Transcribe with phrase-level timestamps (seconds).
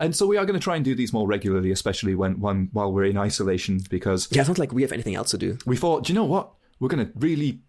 [0.00, 2.68] And so we are going to try and do these more regularly, especially when, when
[2.72, 5.58] while we're in isolation, because Yeah, it's not like we have anything else to do.
[5.66, 6.50] we thought, do you know what?
[6.80, 7.60] We're going to really,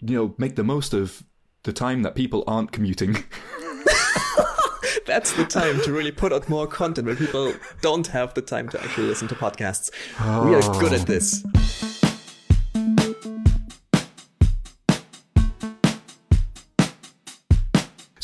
[0.00, 1.22] you know, make the most of
[1.64, 3.14] the time that people aren't commuting.
[5.06, 8.68] That's the time to really put out more content when people don't have the time
[8.70, 9.90] to actually listen to podcasts.
[10.44, 11.97] We are good at this.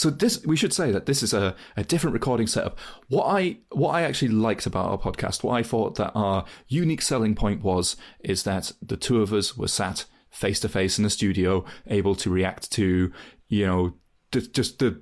[0.04, 2.78] So this, we should say that this is a, a different recording setup.
[3.08, 7.00] What I what I actually liked about our podcast, what I thought that our unique
[7.00, 11.04] selling point was, is that the two of us were sat face to face in
[11.04, 13.10] the studio, able to react to,
[13.48, 13.94] you know,
[14.30, 15.00] just, just the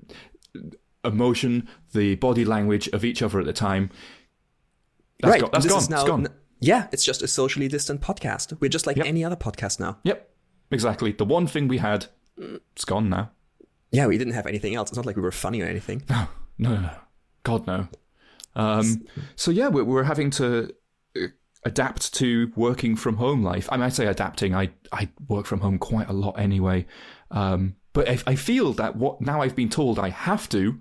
[1.02, 3.90] emotion, the body language of each other at the time.
[5.18, 5.40] That's right.
[5.40, 5.50] gone.
[5.52, 5.86] That's gone.
[5.90, 6.00] now.
[6.02, 6.28] it's gone.
[6.60, 8.56] Yeah, it's just a socially distant podcast.
[8.60, 9.06] We're just like Yep.
[9.06, 9.98] any other podcast now.
[10.04, 10.30] Yep,
[10.70, 11.10] exactly.
[11.10, 12.06] The one thing we had,
[12.38, 13.32] it's gone now.
[13.92, 14.90] Yeah, we didn't have anything else.
[14.90, 16.02] It's not like we were funny or anything.
[16.58, 16.90] No, no, no,
[17.44, 17.88] God no.
[18.54, 19.06] Um,
[19.36, 20.72] so yeah, we're, we're having to
[21.16, 21.28] uh,
[21.64, 23.68] adapt to working from home life.
[23.72, 24.54] I mean, I say adapting.
[24.54, 26.86] I I work from home quite a lot anyway.
[27.30, 30.80] Um, but I, I feel that what now I've been told I have to.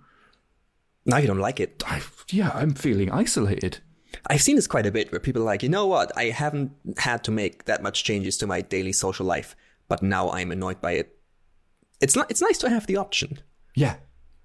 [1.06, 1.84] Now you don't like it.
[1.88, 3.80] I yeah, I'm feeling isolated.
[4.28, 6.12] I've seen this quite a bit where people are like, you know what?
[6.18, 9.56] I haven't had to make that much changes to my daily social life,
[9.88, 11.18] but now I'm annoyed by it.
[12.02, 12.30] It's not.
[12.32, 13.40] It's nice to have the option,
[13.76, 13.96] Yeah,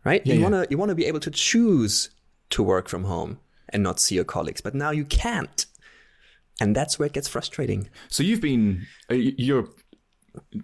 [0.04, 0.22] right?
[0.24, 0.44] Yeah, you yeah.
[0.44, 2.10] wanna you wanna be able to choose
[2.50, 3.38] to work from home
[3.70, 5.66] and not see your colleagues, but now you can't,
[6.60, 7.88] and that's where it gets frustrating.
[8.08, 9.68] So you've been uh, your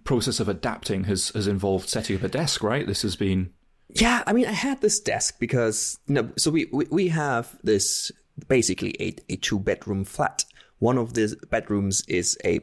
[0.05, 2.87] process of adapting has has involved setting up a desk, right?
[2.87, 3.51] This has been
[3.89, 7.59] Yeah, I mean, I had this desk because you know, so we we, we have
[7.63, 8.13] this
[8.49, 10.45] basically a a two bedroom flat.
[10.79, 12.61] One of the bedrooms is a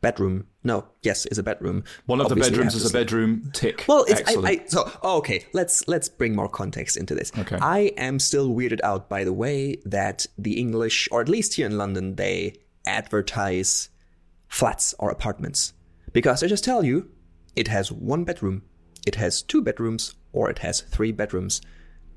[0.00, 0.46] bedroom.
[0.62, 1.84] No, yes, is a bedroom.
[2.06, 3.50] one of the Obviously, we bedrooms is a bedroom.
[3.52, 3.84] Tick.
[3.88, 5.46] Well, it's, I, I, so oh, okay.
[5.52, 7.32] Let's let's bring more context into this.
[7.38, 7.58] Okay.
[7.60, 11.66] I am still weirded out by the way that the English, or at least here
[11.66, 12.54] in London, they
[12.86, 13.88] advertise
[14.48, 15.72] flats or apartments
[16.12, 17.10] because they just tell you
[17.56, 18.62] it has one bedroom,
[19.06, 21.60] it has two bedrooms, or it has three bedrooms,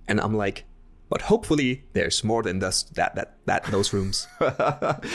[0.07, 0.65] and I'm like,
[1.13, 4.27] but hopefully there's more than just that that that those rooms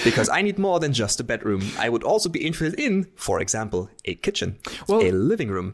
[0.04, 1.62] because I need more than just a bedroom.
[1.78, 5.72] I would also be interested in, for example, a kitchen, Well- a living room.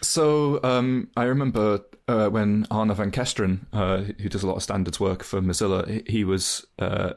[0.00, 4.62] So um, I remember uh, when Anne van Kesteren, uh, who does a lot of
[4.62, 7.12] standards work for Mozilla, he, he was uh,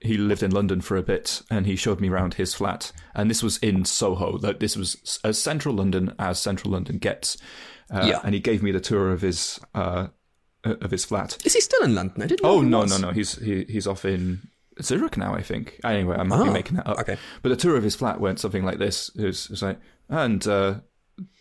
[0.00, 3.30] he lived in London for a bit, and he showed me around his flat, and
[3.30, 4.38] this was in Soho.
[4.38, 7.36] That this was as central London as central London gets.
[7.90, 8.20] Uh, Yeah.
[8.24, 10.06] and he gave me the tour of his uh,
[10.64, 11.36] of his flat.
[11.44, 12.22] Is he still in London?
[12.22, 12.42] I didn't.
[12.42, 13.10] know Oh no, no, no!
[13.10, 14.40] He's he, he's off in
[14.80, 15.80] Zurich now, I think.
[15.84, 16.98] Anyway, I might be Oh, making that up.
[17.00, 17.16] okay.
[17.42, 19.78] But the tour of his flat went something like this: it was, like,
[20.08, 20.74] and uh,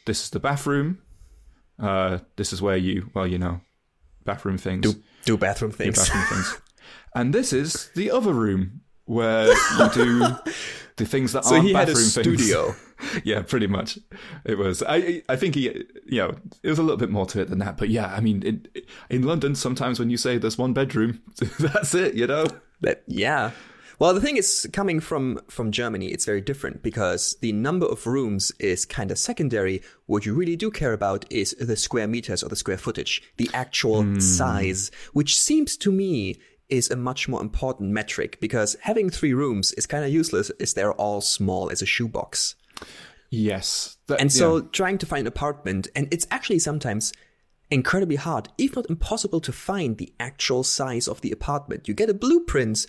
[0.05, 0.99] this is the bathroom.
[1.79, 3.61] Uh, this is where you, well, you know,
[4.25, 5.97] bathroom things, Do do bathroom things.
[5.97, 6.61] bathroom things,
[7.15, 10.25] and this is the other room where you do
[11.01, 12.11] the things that So aren't he had a things.
[12.11, 12.75] studio.
[13.23, 13.97] yeah, pretty much.
[14.45, 14.83] It was.
[14.87, 15.63] I I think he,
[16.05, 17.77] you know, it was a little bit more to it than that.
[17.77, 18.67] But yeah, I mean, in,
[19.09, 21.21] in London, sometimes when you say there's one bedroom,
[21.59, 22.13] that's it.
[22.15, 22.45] You know.
[23.07, 23.51] Yeah.
[23.99, 28.07] Well, the thing is, coming from from Germany, it's very different because the number of
[28.07, 29.81] rooms is kind of secondary.
[30.07, 33.49] What you really do care about is the square meters or the square footage, the
[33.53, 34.19] actual Hmm.
[34.19, 36.39] size, which seems to me
[36.71, 40.73] is a much more important metric because having three rooms is kind of useless as
[40.73, 42.55] they're all small as a shoebox.
[43.29, 43.97] Yes.
[44.07, 44.63] That- And so yeah.
[44.71, 47.13] trying to find an apartment, and it's actually sometimes
[47.69, 51.87] incredibly hard, if not impossible, to find the actual size of the apartment.
[51.87, 52.85] You get a blueprint,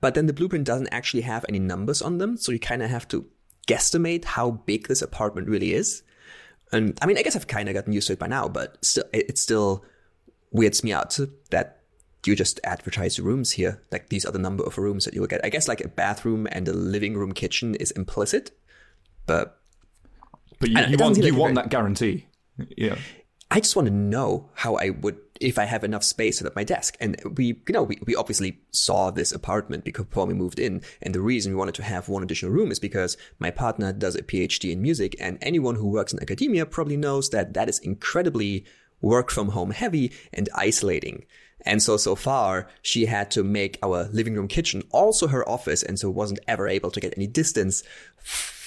[0.00, 2.90] but then the blueprint doesn't actually have any numbers on them, so you kind of
[2.90, 3.26] have to
[3.68, 6.02] guesstimate how big this apartment really is.
[6.72, 8.84] And I mean, I guess I've kind of gotten used to it by now, but
[8.84, 9.84] still, it, it still
[10.50, 11.18] weirds me out
[11.50, 11.82] that
[12.26, 13.82] you just advertise rooms here.
[13.92, 15.44] Like these are the number of rooms that you will get.
[15.44, 18.50] I guess like a bathroom and a living room kitchen is implicit,
[19.26, 19.60] but
[20.58, 22.26] but you, you want you want very- that guarantee.
[22.76, 22.96] Yeah.
[23.48, 26.64] I just want to know how I would if I have enough space at my
[26.64, 26.96] desk.
[27.00, 30.82] And we, you know, we, we obviously saw this apartment because before we moved in.
[31.02, 34.16] And the reason we wanted to have one additional room is because my partner does
[34.16, 37.78] a PhD in music and anyone who works in academia probably knows that that is
[37.78, 38.64] incredibly
[39.00, 41.24] work from home heavy and isolating.
[41.66, 45.82] And so, so far, she had to make our living room kitchen also her office.
[45.82, 47.82] And so wasn't ever able to get any distance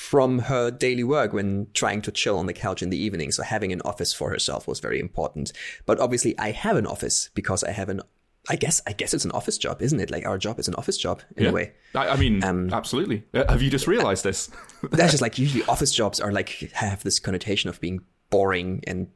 [0.10, 3.32] from her daily work when trying to chill on the couch in the evening.
[3.32, 5.54] So having an office for herself was very important.
[5.86, 8.02] But obviously I have an office because I have an,
[8.50, 10.10] I guess, I guess it's an office job, isn't it?
[10.10, 11.50] Like our job is an office job in yeah.
[11.52, 11.74] a way.
[11.94, 13.24] I, I mean, Um, absolutely.
[13.34, 14.50] Uh, Have you just realized this?
[14.92, 19.08] That's just like usually office jobs are like have this connotation of being boring and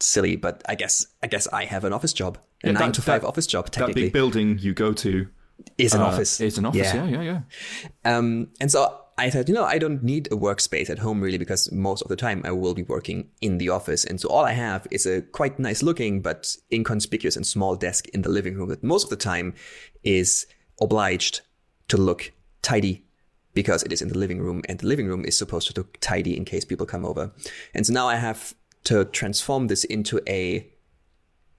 [0.00, 2.94] silly, but I guess I guess I have an office job, a Yeah, nine that-
[2.94, 3.66] to five that- office job.
[3.66, 5.28] That Technically, big building you go to
[5.76, 6.40] is an uh, office.
[6.40, 6.92] It's an office.
[6.94, 7.40] Yeah, yeah, yeah.
[8.04, 11.38] Um, and so I thought, you know, I don't need a workspace at home really
[11.38, 14.04] because most of the time I will be working in the office.
[14.04, 18.06] And so all I have is a quite nice looking but inconspicuous and small desk
[18.14, 19.54] in the living room that most of the time
[20.04, 20.46] is
[20.80, 21.40] obliged
[21.88, 22.30] to look
[22.62, 23.04] tidy
[23.54, 25.98] because it is in the living room and the living room is supposed to look
[26.00, 27.32] tidy in case people come over.
[27.74, 28.54] And so now I have
[28.84, 30.70] to transform this into a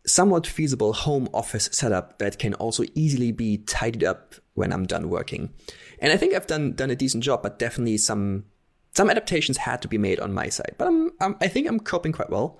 [0.06, 5.10] somewhat feasible home office setup that can also easily be tidied up when I'm done
[5.10, 5.54] working.
[6.00, 8.45] And I think I've done done a decent job, but definitely some
[8.95, 10.75] some adaptations had to be made on my side.
[10.77, 12.60] But I'm, I'm I think I'm coping quite well.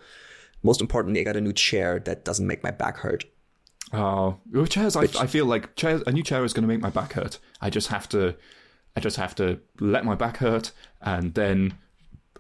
[0.62, 3.26] Most importantly, I got a new chair that doesn't make my back hurt.
[3.92, 6.90] Oh, chairs, I, I feel like chairs, a new chair is going to make my
[6.92, 7.40] back hurt.
[7.60, 8.36] I just have to,
[8.96, 10.72] I just have to let my back hurt,
[11.02, 11.74] and then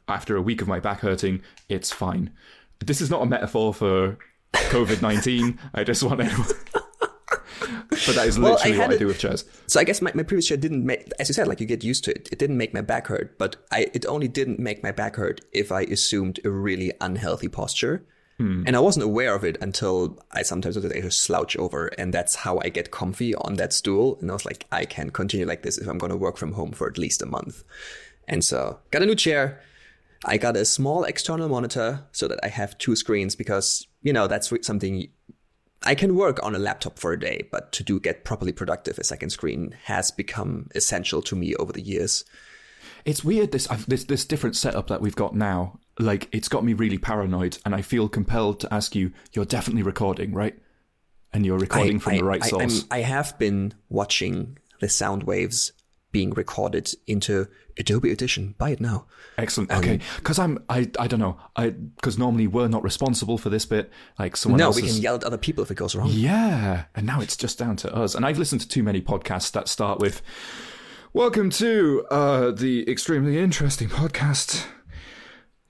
[0.09, 2.31] after a week of my back hurting, it's fine.
[2.79, 4.17] This is not a metaphor for
[4.53, 5.59] COVID nineteen.
[5.73, 6.55] I just want to,
[7.89, 9.45] but that is Well, I literally what I do with chairs.
[9.67, 11.83] So I guess my, my previous chair didn't make, as you said, like you get
[11.83, 12.29] used to it.
[12.31, 15.41] It didn't make my back hurt, but I, it only didn't make my back hurt
[15.51, 18.05] if I assumed a really unhealthy posture.
[18.37, 18.63] Hmm.
[18.65, 22.35] And I wasn't aware of it until I sometimes would just slouch over, and that's
[22.35, 24.17] how I get comfy on that stool.
[24.21, 26.53] And I was like, I can continue like this if I'm going to work from
[26.53, 27.65] home for at least a month.
[28.29, 29.61] And so, got a new chair.
[30.25, 34.27] I got a small external monitor so that I have two screens because you know
[34.27, 35.07] that's something
[35.83, 38.99] I can work on a laptop for a day, but to do get properly productive,
[38.99, 42.25] a second screen has become essential to me over the years.
[43.05, 45.79] It's weird this I've, this this different setup that we've got now.
[45.97, 49.13] Like it's got me really paranoid, and I feel compelled to ask you.
[49.33, 50.57] You're definitely recording, right?
[51.31, 52.79] And you're recording from the right I, source.
[52.79, 55.73] I'm- I have been watching the sound waves
[56.11, 57.47] being recorded into
[57.79, 58.53] Adobe Audition.
[58.57, 59.05] Buy it now.
[59.37, 59.71] Excellent.
[59.71, 63.65] Okay, because I'm I I don't know I because normally we're not responsible for this
[63.65, 63.89] bit.
[64.19, 66.09] Like someone No, else we can yell at other people if it goes wrong.
[66.11, 68.15] Yeah, and now it's just down to us.
[68.15, 70.21] And I've listened to too many podcasts that start with
[71.13, 74.65] "Welcome to uh, the extremely interesting podcast."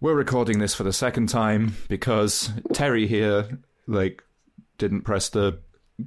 [0.02, 4.24] We're recording this for the second time because Terry here like
[4.78, 5.60] didn't press the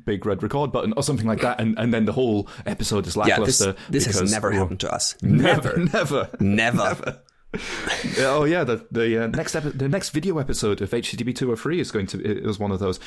[0.05, 3.17] big red record button or something like that, and, and then the whole episode is
[3.17, 3.67] lackluster.
[3.67, 5.15] Yeah, this, this has never oh, happened to us.
[5.23, 6.31] Never, Never.
[6.41, 6.83] never.
[6.85, 7.23] Never.
[8.19, 11.57] oh yeah, the the uh, next epi- the next video episode of HTTP two hundred
[11.59, 12.99] three is going to it was one of those.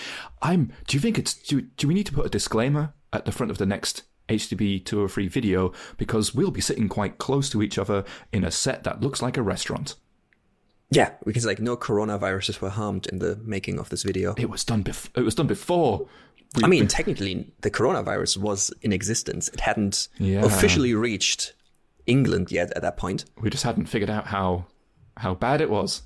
[0.41, 0.71] I'm.
[0.87, 3.49] Do you think it's do do we need to put a disclaimer at the front
[3.49, 7.63] of the next HTTP two hundred three video because we'll be sitting quite close to
[7.63, 9.95] each other in a set that looks like a restaurant.
[10.91, 14.35] Yeah, because like no coronaviruses were harmed in the making of this video.
[14.37, 16.07] It was done bef- It was done before.
[16.55, 19.47] We, I mean, technically, the coronavirus was in existence.
[19.49, 20.43] It hadn't Yeah.
[20.45, 21.53] officially reached
[22.05, 23.25] England yet at that point.
[23.41, 24.65] we just hadn't figured out how
[25.17, 26.01] how bad it was.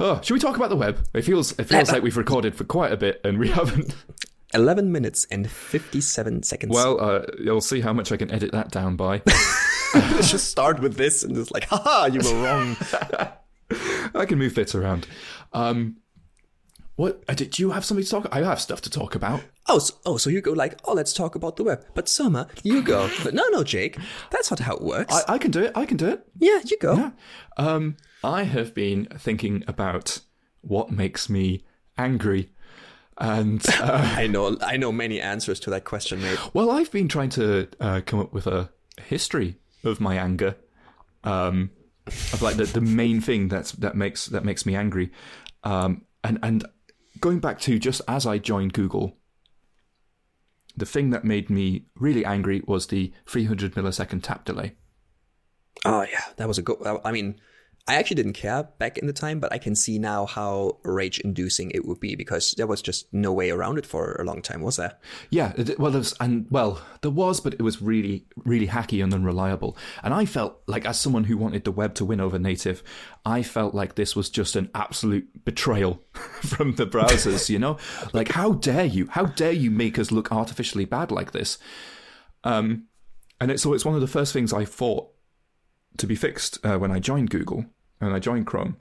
[0.00, 0.98] Oh, should we talk about the web?
[1.14, 3.94] It feels it feels like we've recorded for quite a bit and we haven't.
[4.54, 6.74] 11 minutes and 57 seconds.
[6.74, 9.22] Well, uh, you'll see how much I can edit that down by.
[9.94, 12.76] let's just start with this and just like, haha, you were wrong.
[14.14, 15.06] I can move bits around.
[15.54, 15.96] Um,
[16.96, 18.28] what did you have something to talk?
[18.30, 19.42] I have stuff to talk about.
[19.68, 21.84] oh, so, oh, so you go like, oh, let's talk about the web.
[21.94, 23.10] But Surma, you go.
[23.24, 23.96] But no, no, Jake,
[24.30, 25.14] that's not how it works.
[25.28, 25.72] I, I can do it.
[25.74, 26.26] I can do it.
[26.38, 27.12] yeah, you go.
[27.56, 30.20] Um, I have been thinking about
[30.60, 31.64] what makes me
[31.96, 32.50] angry,
[33.18, 36.38] and uh, I know, I know many answers to that question, mate.
[36.54, 38.70] well, I've been trying to uh, come up with a
[39.02, 40.56] history of my anger.
[41.24, 41.70] Um,
[42.06, 45.12] of like the, the main thing that's that makes that makes me angry,
[45.62, 46.64] um, and and
[47.22, 49.16] going back to just as I joined Google,
[50.76, 54.74] the thing that made me really angry was the 300 millisecond tap delay.
[55.86, 56.76] Oh yeah, that was a good.
[57.04, 57.40] I mean,
[57.88, 61.72] I actually didn't care back in the time, but I can see now how rage-inducing
[61.72, 64.60] it would be because there was just no way around it for a long time,
[64.60, 64.98] was there?
[65.30, 69.76] Yeah, well, there's and well, there was, but it was really, really hacky and unreliable.
[70.04, 72.84] And I felt like, as someone who wanted the web to win over native,
[73.26, 77.48] I felt like this was just an absolute betrayal from the browsers.
[77.48, 77.78] you know,
[78.12, 79.08] like how dare you?
[79.10, 81.58] How dare you make us look artificially bad like this?
[82.44, 82.84] Um,
[83.40, 85.11] and it, so it's one of the first things I thought
[85.98, 87.66] to be fixed uh, when I joined Google
[88.00, 88.76] and I joined Chrome.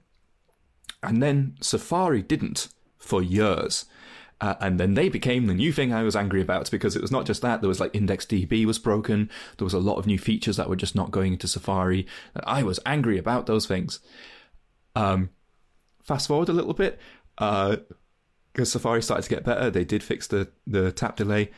[1.04, 3.86] And then Safari didn't for years.
[4.40, 7.12] Uh, and then they became the new thing I was angry about because it was
[7.12, 7.62] not just that.
[7.62, 9.30] There was like IndexedDB was broken.
[9.58, 12.08] There was a lot of new features that were just not going into Safari.
[12.44, 14.00] I was angry about those things.
[14.96, 15.30] Um,
[16.02, 17.00] fast forward a little bit,
[17.36, 19.70] because Safari started to get better.
[19.70, 21.52] They did fix the, the tap delay.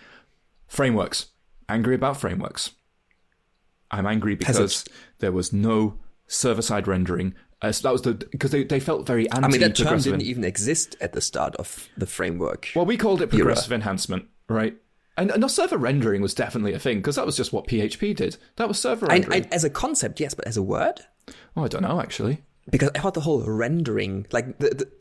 [0.67, 1.27] Frameworks.
[1.69, 2.71] Angry about frameworks.
[3.93, 4.85] I'm angry Has it- because
[5.19, 9.07] there was no server side rendering Uh, so that was the because they, they felt
[9.07, 9.47] very anti.
[9.47, 12.69] I mean, that term didn't even exist at the start of the framework.
[12.75, 14.75] well, we called it progressive enhancement, right?
[15.15, 18.15] And, and no, server rendering was definitely a thing because that was just what PHP
[18.15, 18.35] did.
[18.55, 19.45] That was server I, rendering.
[19.45, 21.01] I, as a concept, yes, but as a word,
[21.55, 22.41] oh, I don't know actually.
[22.69, 24.91] because I thought the whole rendering, like the, the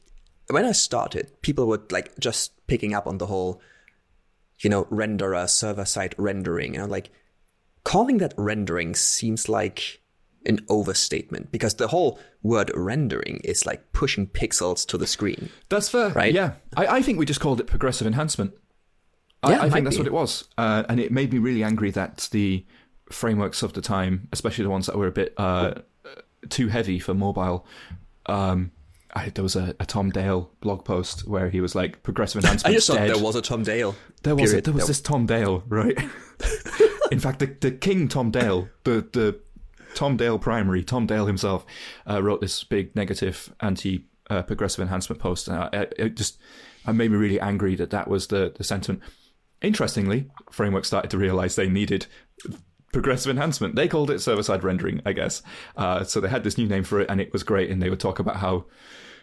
[0.54, 3.61] when I started, people were like just picking up on the whole,
[4.61, 7.11] you know, renderer server side rendering, and I'm like,
[7.84, 10.00] calling that rendering seems like
[10.46, 15.50] an overstatement because the whole word rendering is like pushing pixels to the screen.
[15.68, 16.32] That's fair, Right?
[16.32, 18.52] Yeah, I, I think we just called it progressive enhancement.
[19.44, 20.00] Yeah, I, it I think that's be.
[20.02, 22.64] what it was, uh, and it made me really angry that the
[23.10, 25.74] frameworks of the time, especially the ones that were a bit uh,
[26.48, 27.66] too heavy for mobile.
[28.26, 28.70] Um,
[29.14, 32.70] I, there was a, a Tom Dale blog post where he was like progressive enhancement.
[32.72, 33.10] I just thought dead.
[33.10, 33.94] there was a Tom Dale.
[34.22, 34.64] There was period.
[34.64, 35.98] there was this Tom Dale, right?
[37.12, 39.38] In fact, the, the King Tom Dale, the the
[39.95, 41.66] Tom Dale primary, Tom Dale himself,
[42.09, 46.38] uh, wrote this big negative anti uh, progressive enhancement post, and it just
[46.88, 49.02] it made me really angry that that was the the sentiment.
[49.61, 52.07] Interestingly, Framework started to realize they needed
[52.95, 53.76] progressive enhancement.
[53.76, 55.42] They called it server side rendering, I guess.
[55.76, 57.71] Uh, so they had this new name for it, and it was great.
[57.71, 58.64] And they would talk about how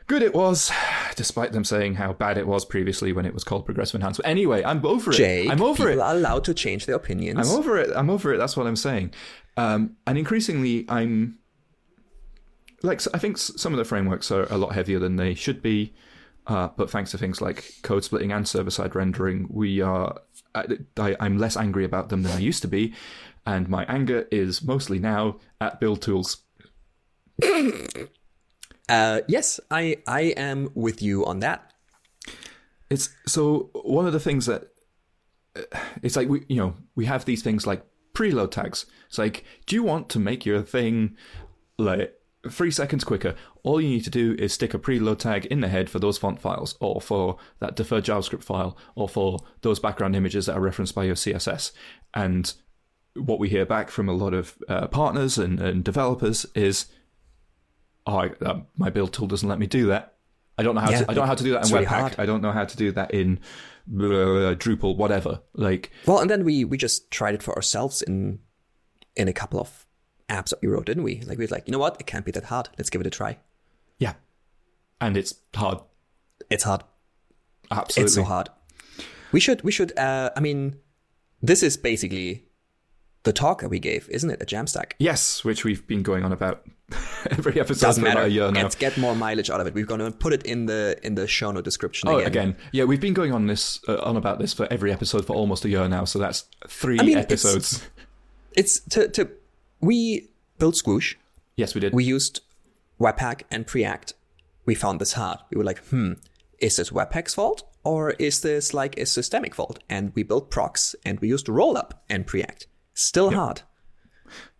[0.09, 0.71] good it was,
[1.15, 4.27] despite them saying how bad it was previously when it was called progressive enhancement.
[4.27, 5.15] Anyway, I'm over it.
[5.15, 6.03] Jake, I'm over people it.
[6.03, 7.39] are allowed to change their opinions.
[7.39, 7.91] I'm over it.
[7.95, 8.37] I'm over it.
[8.37, 9.13] That's what I'm saying.
[9.55, 11.37] Um, and increasingly, I'm
[12.81, 15.93] like I think some of the frameworks are a lot heavier than they should be.
[16.47, 20.19] Uh, but thanks to things like code splitting and server side rendering, we are.
[20.55, 22.95] I, I'm less angry about them than I used to be,
[23.45, 26.37] and my anger is mostly now at build tools.
[28.89, 31.71] Uh, yes, I I am with you on that.
[32.89, 34.69] It's so one of the things that
[35.55, 35.61] uh,
[36.01, 38.87] it's like we you know we have these things like preload tags.
[39.07, 41.15] It's like, do you want to make your thing
[41.77, 42.13] like
[42.49, 43.35] three seconds quicker?
[43.63, 46.17] All you need to do is stick a preload tag in the head for those
[46.17, 50.61] font files, or for that deferred JavaScript file, or for those background images that are
[50.61, 51.71] referenced by your CSS.
[52.15, 52.51] And
[53.13, 56.87] what we hear back from a lot of uh, partners and, and developers is,
[58.09, 60.15] "Oh, I, uh, my build tool doesn't let me do that.
[60.57, 61.11] I don't know how Yeah, to.
[61.11, 61.85] I don't know how to do that in Webpack.
[61.85, 62.15] hard.
[62.17, 63.39] I don't know how to do that in
[63.89, 65.41] uh, Drupal, whatever.
[65.53, 68.39] Like, Well, and then we we just tried it for ourselves in
[69.15, 69.85] in a couple of
[70.27, 71.21] apps that we wrote, didn't we?
[71.21, 71.97] Like we were like, you know what?
[71.99, 72.69] It can't be that hard.
[72.77, 73.37] Let's give it a try.
[73.99, 74.13] yeah,
[75.01, 75.79] and it's hard.
[76.49, 76.83] It's hard.
[77.71, 78.05] Absolutely.
[78.05, 78.49] It's so hard.
[79.31, 79.97] We should we should.
[79.97, 80.75] Uh, I mean,
[81.41, 82.45] this is basically
[83.23, 84.41] the talk that we gave, isn't it?
[84.41, 84.93] At Jamstack.
[84.99, 86.65] Yes, which we've been going on about
[87.31, 88.27] every episode Doesn't for about matter.
[88.27, 88.63] a year now.
[88.63, 89.73] Let's get more mileage out of it.
[89.73, 92.27] We're going to put it in the in the show note description Oh, again.
[92.27, 95.35] again, yeah, we've been going on this uh, on about this for every episode for
[95.35, 96.05] almost a year now.
[96.05, 97.87] So that's three I mean, it's- episodes.
[98.55, 99.29] It's to to
[99.79, 101.15] we built Squoosh.
[101.55, 101.93] Yes, we did.
[101.93, 102.41] we used
[102.99, 104.13] Webpack and Preact.
[104.65, 105.39] We found this hard.
[105.51, 106.13] We were like, hmm,
[106.57, 109.79] is this Webpack's fault or is this like a systemic fault?
[109.87, 112.65] And we built PROXX and we used Rollup and Preact.
[112.99, 113.61] Still hard.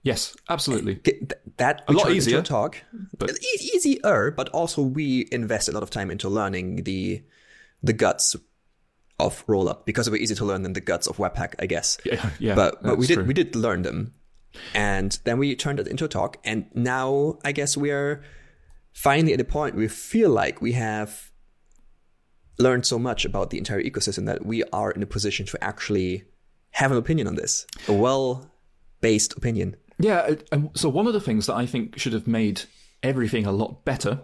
[0.04, 1.02] yes, absolutely.
[1.58, 2.78] That A lot easier, talk,
[3.18, 3.38] but-
[3.76, 4.32] easier.
[4.32, 7.24] But also we invest a lot of time into learning the
[7.84, 8.36] the guts
[9.20, 11.98] of Rollup because they were easy to learn than the guts of Webpack, I guess.
[12.06, 13.24] Yeah, yeah, but but we did true.
[13.26, 14.14] we did learn them,
[14.74, 16.38] and then we turned it into a talk.
[16.46, 18.24] And now I guess we are
[18.94, 21.32] finally at a point we feel like we have
[22.58, 26.24] learned so much about the entire ecosystem that we are in a position to actually
[26.72, 28.50] have an opinion on this, a well
[29.02, 29.76] based opinion.
[29.98, 30.36] Yeah,
[30.76, 32.62] so one of the things that I think should have made
[33.04, 34.22] everything a lot better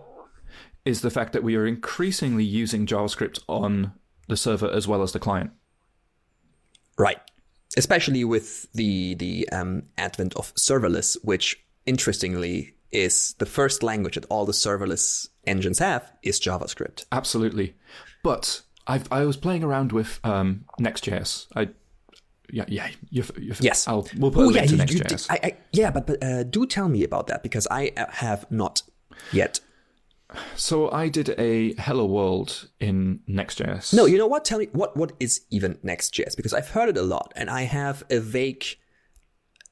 [0.85, 3.91] is the fact that we are increasingly using JavaScript on
[4.27, 5.51] the server as well as the client.
[6.97, 7.19] Right.
[7.75, 14.25] Especially with the the um, advent of serverless, which interestingly is the first language that
[14.25, 17.05] all the serverless engines have is JavaScript.
[17.11, 17.75] Absolutely.
[18.23, 21.47] But I've, I was playing around with um, Next.js.
[21.55, 21.69] I,
[22.51, 22.89] yeah, yeah.
[23.09, 23.87] You're, you're, Yes.
[23.87, 25.17] I'll, we'll put a Oh link yeah, to you.
[25.29, 28.49] I, I, yeah, but, but uh, do tell me about that because I uh, have
[28.51, 28.81] not
[29.31, 29.59] yet.
[30.55, 33.93] So I did a Hello World in Next.js.
[33.93, 34.43] No, you know what?
[34.43, 37.63] Tell me what what is even Next.js because I've heard it a lot and I
[37.63, 38.65] have a vague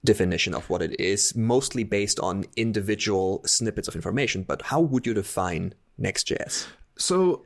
[0.06, 4.44] definition of what it is, mostly based on individual snippets of information.
[4.44, 6.68] But how would you define Next.js?
[6.98, 7.46] So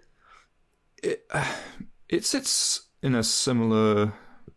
[1.01, 1.53] it, uh,
[2.09, 4.13] it sits in a similar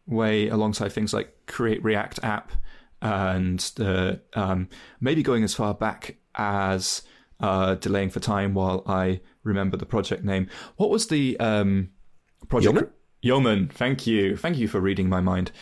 [0.06, 2.52] way alongside things like Create React App
[3.02, 4.68] and the, um,
[5.00, 7.02] maybe going as far back as
[7.40, 10.48] uh, Delaying for Time while I remember the project name.
[10.76, 11.90] What was the um,
[12.48, 12.74] project?
[12.74, 12.90] Yeoman?
[13.22, 14.36] Yeoman, thank you.
[14.36, 15.52] Thank you for reading my mind.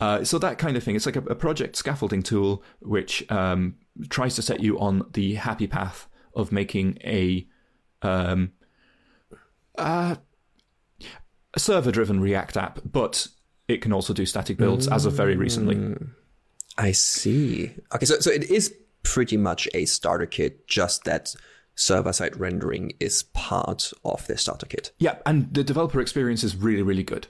[0.00, 0.96] Uh, so that kind of thing.
[0.96, 3.76] It's like a, a project scaffolding tool which um,
[4.08, 7.46] tries to set you on the happy path of making a
[8.02, 8.52] um,
[9.78, 10.16] uh,
[11.54, 13.28] a server-driven React app, but
[13.68, 15.96] it can also do static builds as of very recently.
[16.76, 17.72] I see.
[17.94, 21.34] Okay, so so it is pretty much a starter kit, just that
[21.76, 24.92] server-side rendering is part of the starter kit.
[24.98, 27.28] Yeah, and the developer experience is really, really good.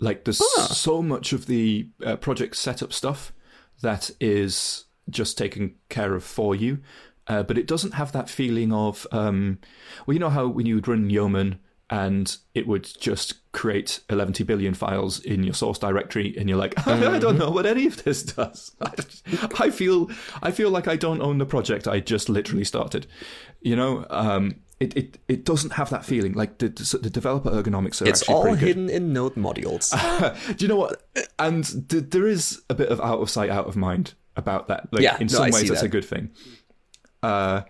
[0.00, 3.32] Like, there's so much of the uh, project setup stuff
[3.80, 6.78] that is just taken care of for you,
[7.28, 9.58] uh, but it doesn't have that feeling of, um,
[10.06, 11.58] well, you know how when you would run Yeoman
[11.90, 16.74] and it would just create 11 billion files in your source directory and you're like
[16.88, 18.72] i don't know what any of this does
[19.60, 20.10] i feel
[20.42, 23.06] i feel like i don't own the project i just literally started
[23.60, 26.32] you know um, it, it, it doesn't have that feeling.
[26.32, 26.68] Like the,
[27.00, 28.66] the developer ergonomics are It's actually all pretty good.
[28.66, 29.92] hidden in node modules.
[30.56, 31.00] Do you know what?
[31.38, 34.88] And th- there is a bit of out of sight, out of mind about that.
[34.92, 35.86] Like Yeah, in no, some I ways, that's that.
[35.86, 36.30] a good thing.
[37.22, 37.62] Uh,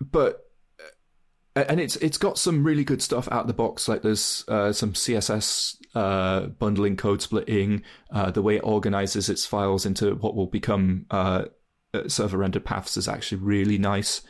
[0.00, 0.48] but
[1.54, 3.88] and it's it's got some really good stuff out of the box.
[3.88, 9.44] Like there's uh, some CSS uh, bundling, code splitting, uh, the way it organizes its
[9.44, 11.44] files into what will become uh,
[11.92, 14.22] uh, server rendered paths is actually really nice.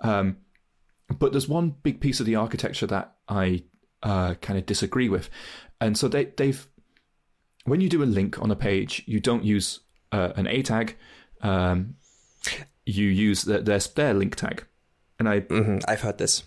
[0.00, 0.38] Um,
[1.18, 3.64] but there's one big piece of the architecture that I
[4.02, 5.28] uh, kind of disagree with,
[5.80, 6.66] and so they they've
[7.64, 9.80] when you do a link on a page, you don't use
[10.12, 10.96] an A tag.
[11.42, 11.96] Um,
[12.86, 14.66] you use the, their their link tag,
[15.18, 16.44] and I hmm I've heard this.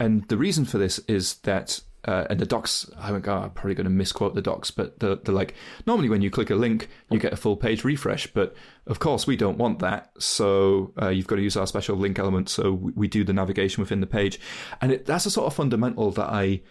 [0.00, 3.50] And the reason for this is that uh, and the docs I won't go, I'm
[3.50, 5.54] probably going to misquote the docs, but they're, they're like
[5.86, 9.26] normally when you click a link you get a full page refresh, but of course
[9.26, 12.48] we don't want that, so uh, you've got to use our special link element.
[12.48, 14.40] So we, we do the navigation within the page,
[14.80, 16.62] and it, that's a sort of fundamental that I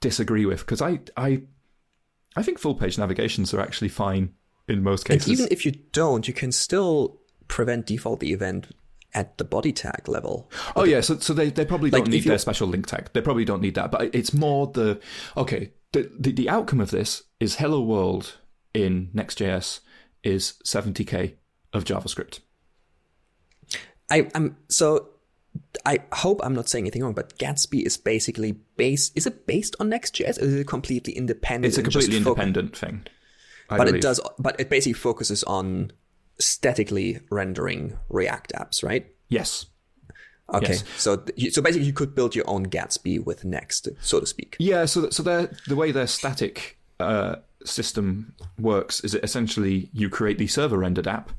[0.00, 1.42] disagree with because I I
[2.36, 4.34] I think full page navigations are actually fine
[4.68, 5.40] in most And cases.
[5.40, 8.66] even if you don't, you can still prevent default the event
[9.14, 10.50] at the body tag level.
[10.76, 13.10] Oh yeah, so so they, they probably Like, don't need their special link tag.
[13.12, 13.90] They probably don't need that.
[13.90, 15.00] But it's more the
[15.36, 15.72] okay.
[15.92, 18.38] The, the the outcome of this is Hello World
[18.72, 19.80] in Next.js
[20.24, 21.34] is 70k
[21.72, 22.40] of JavaScript.
[24.10, 25.10] I, I'm so.
[25.86, 29.16] I hope I'm not saying anything wrong, but Gatsby is basically based.
[29.16, 30.40] Is it based on Next.js?
[30.40, 31.66] Or is it completely independent?
[31.66, 33.06] It's a completely fo- independent thing.
[33.70, 33.98] I but believe.
[34.00, 34.20] it does.
[34.38, 35.92] But it basically focuses on
[36.38, 39.06] statically rendering React apps, right?
[39.28, 39.66] Yes.
[40.52, 40.84] Okay, Yes.
[40.98, 44.56] so so basically, you could build your own Gatsby with Next, so to speak.
[44.58, 44.84] Yeah.
[44.84, 50.46] So so the way their static uh, system works is it essentially you create the
[50.46, 51.32] server rendered app.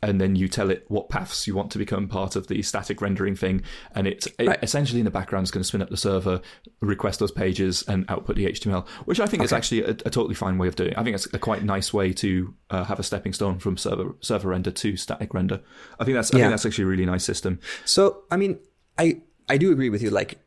[0.00, 3.00] And then you tell it what paths you want to become part of the static
[3.02, 3.62] rendering thing,
[3.96, 4.58] and it's it, Right.
[4.62, 6.40] essentially in the background is going to spin up the server,
[6.80, 10.36] request those pages, and output the HTML, which I think is actually a, a totally
[10.36, 10.90] fine way of doing.
[10.92, 10.98] it.
[10.98, 14.14] I think it's a quite nice way to uh, have a stepping stone from server
[14.20, 15.60] server render to static render.
[15.98, 16.44] I think that's I Yeah.
[16.44, 17.58] think that's actually a really nice system.
[17.84, 18.60] So I mean,
[18.98, 20.10] I I do agree with you.
[20.10, 20.38] Like,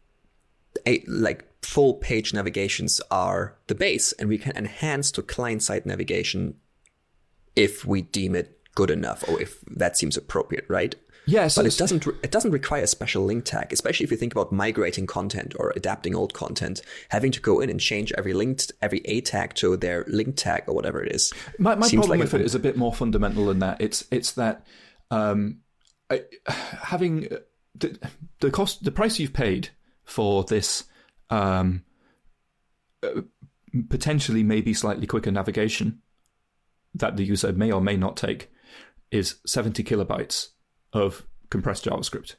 [0.86, 5.86] a, like full page navigations are the base, and we can enhance to client side
[5.86, 6.56] navigation
[7.56, 10.96] if we deem it good enough, or if that seems appropriate, right?
[11.28, 12.06] Yeah, so But it doesn't.
[12.06, 15.54] re- It doesn't require a special link tag, especially if you think about migrating content
[15.60, 16.82] or adapting old content.
[17.10, 20.64] Having to go in and change every link, every a tag to their link tag
[20.68, 21.32] or whatever it is.
[21.60, 23.80] My, my problem like with it is a bit more fundamental than that.
[23.80, 24.66] It's it's that
[25.12, 25.60] um,
[26.10, 27.28] I, having
[27.76, 28.00] the,
[28.40, 29.70] the cost, the price you've paid
[30.04, 30.86] for this
[31.30, 31.84] um,
[33.04, 33.22] uh,
[33.90, 36.02] potentially maybe slightly quicker navigation
[36.96, 38.52] that the user may or may not take
[39.12, 40.50] is 70 kilobytes
[40.94, 42.36] of compressed JavaScript.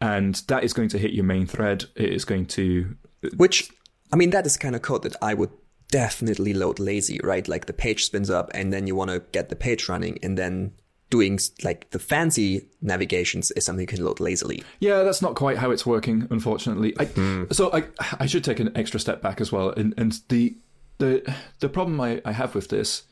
[0.00, 1.86] And that is going to hit your main thread.
[1.96, 2.96] It is going to
[3.36, 3.70] Which,
[4.12, 5.50] I mean, that is kind of code that I would
[5.90, 7.46] definitely load lazy, right?
[7.48, 10.38] Like the page spins up and then you want to get the page running and
[10.38, 10.72] then
[11.10, 14.62] doing like the fancy navigations is something you can load lazily.
[14.78, 16.94] Yeah, that's not quite how it's working, unfortunately.
[17.00, 17.44] I, Hmm.
[17.50, 17.84] So I,
[18.20, 19.70] I should take an extra step back as well.
[19.70, 20.56] And, and the,
[20.98, 23.04] the, the problem I, I have with this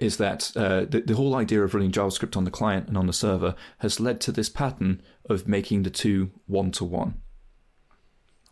[0.00, 3.06] is that uh, the, the whole idea of running JavaScript on the client and on
[3.06, 7.20] the server has led to this pattern of making the two one to one.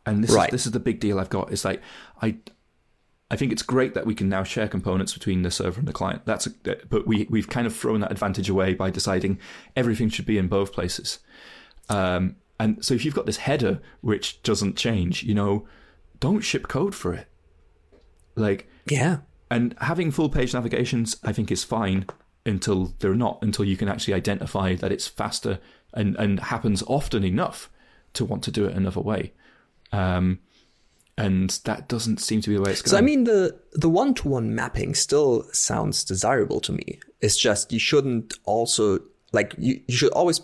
[0.06, 0.48] And this Right.
[0.48, 1.50] is this is the big deal I've got.
[1.52, 1.80] Is like
[2.22, 2.36] I
[3.30, 5.92] I think it's great that we can now share components between the server and the
[5.92, 6.22] client.
[6.24, 9.38] That's but we we've kind of thrown that advantage away by deciding
[9.74, 11.18] everything should be in both places.
[11.88, 15.66] Um, and so if you've got this header which doesn't change, you know,
[16.20, 17.26] don't ship code for it.
[18.34, 19.18] Like Yeah.
[19.50, 22.06] And having full page navigations, I think, is fine
[22.44, 25.58] until they're not, until you can actually identify that it's faster
[25.94, 27.70] and, and happens often enough
[28.14, 29.32] to want to do it another way.
[29.92, 30.40] Um,
[31.16, 32.90] and that doesn't seem to be the way it's going.
[32.90, 37.00] So I mean, the the one to one mapping still sounds desirable to me.
[37.20, 39.00] It's just you shouldn't also
[39.32, 40.40] like you you should always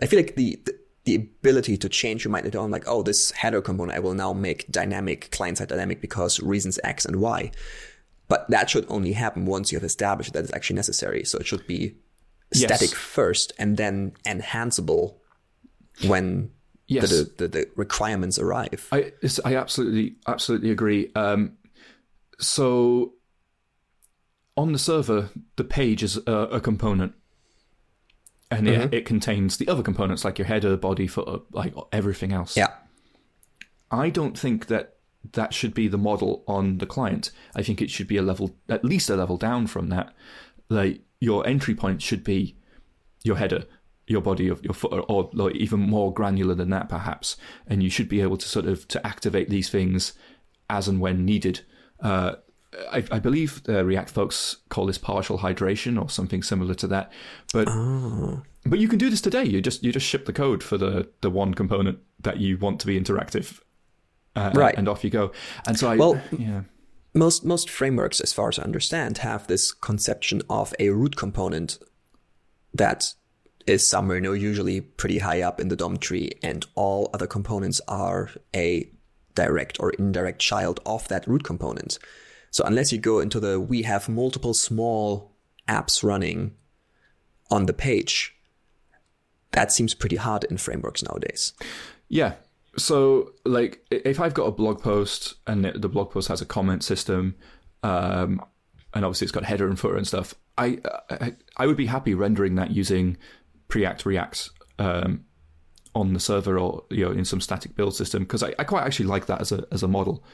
[0.00, 3.32] I feel like the, the the ability to change your mind on like, oh, this
[3.32, 7.50] header component I will now make dynamic, client side dynamic because reasons X and Y.
[8.32, 11.22] But that should only happen once you have established that it's actually necessary.
[11.24, 11.82] So it should be
[12.54, 12.64] Yes.
[12.64, 15.20] static first and then enhanceable
[16.10, 16.50] when
[16.86, 17.10] Yes.
[17.10, 18.80] the, the, the requirements arrive.
[18.92, 19.12] I
[19.44, 21.10] I absolutely absolutely agree.
[21.14, 21.40] Um,
[22.38, 23.14] so
[24.56, 27.12] on the server, the page is a, a component,
[28.50, 32.56] and it, it contains the other components like your header, body, footer, like everything else.
[32.56, 32.68] yeah.
[33.90, 34.96] I don't think that
[35.32, 37.30] that should be the model on the client.
[37.54, 40.14] I think it should be a level, at least a level down from that.
[40.68, 42.56] Like your entry point should be
[43.22, 43.64] your header,
[44.06, 47.36] your body, of your footer, or like even more granular than that, perhaps.
[47.66, 50.12] And you should be able to sort of to activate these things
[50.68, 51.60] as and when needed.
[52.00, 52.36] Uh,
[52.90, 57.12] I, I believe the React folks call this partial hydration or something similar to that.
[57.52, 57.68] But
[58.64, 59.44] but you can do this today.
[59.44, 62.80] You just you just ship the code for the the one component that you want
[62.80, 63.60] to be interactive,
[64.36, 64.74] uh, Right.
[64.76, 65.32] And off you go.
[65.66, 66.62] And so I Well- yeah
[67.14, 71.78] most most frameworks, as far as I understand, have this conception of a root component
[72.72, 73.12] that
[73.66, 77.26] is somewhere, you know, usually pretty high up in the DOM tree, and all other
[77.26, 78.90] components are a
[79.34, 81.98] direct or indirect child of that root component.
[82.50, 85.32] So unless you go into the we have multiple small
[85.68, 86.52] apps running
[87.50, 88.34] on the page,
[89.50, 91.52] that seems pretty hard in frameworks nowadays.
[92.08, 92.34] yeah.
[92.76, 96.82] So like if I've got a blog post and the blog post has a comment
[96.82, 97.36] system,
[97.82, 98.40] um,
[98.94, 100.78] and obviously it's got header and footer and stuff, I
[101.10, 103.16] I, I would be happy rendering that using
[103.68, 104.50] Preact React.
[104.78, 105.24] Um,
[105.94, 108.84] on the server or you know in some static build system because I, I quite
[108.84, 110.24] actually like that as a as a model.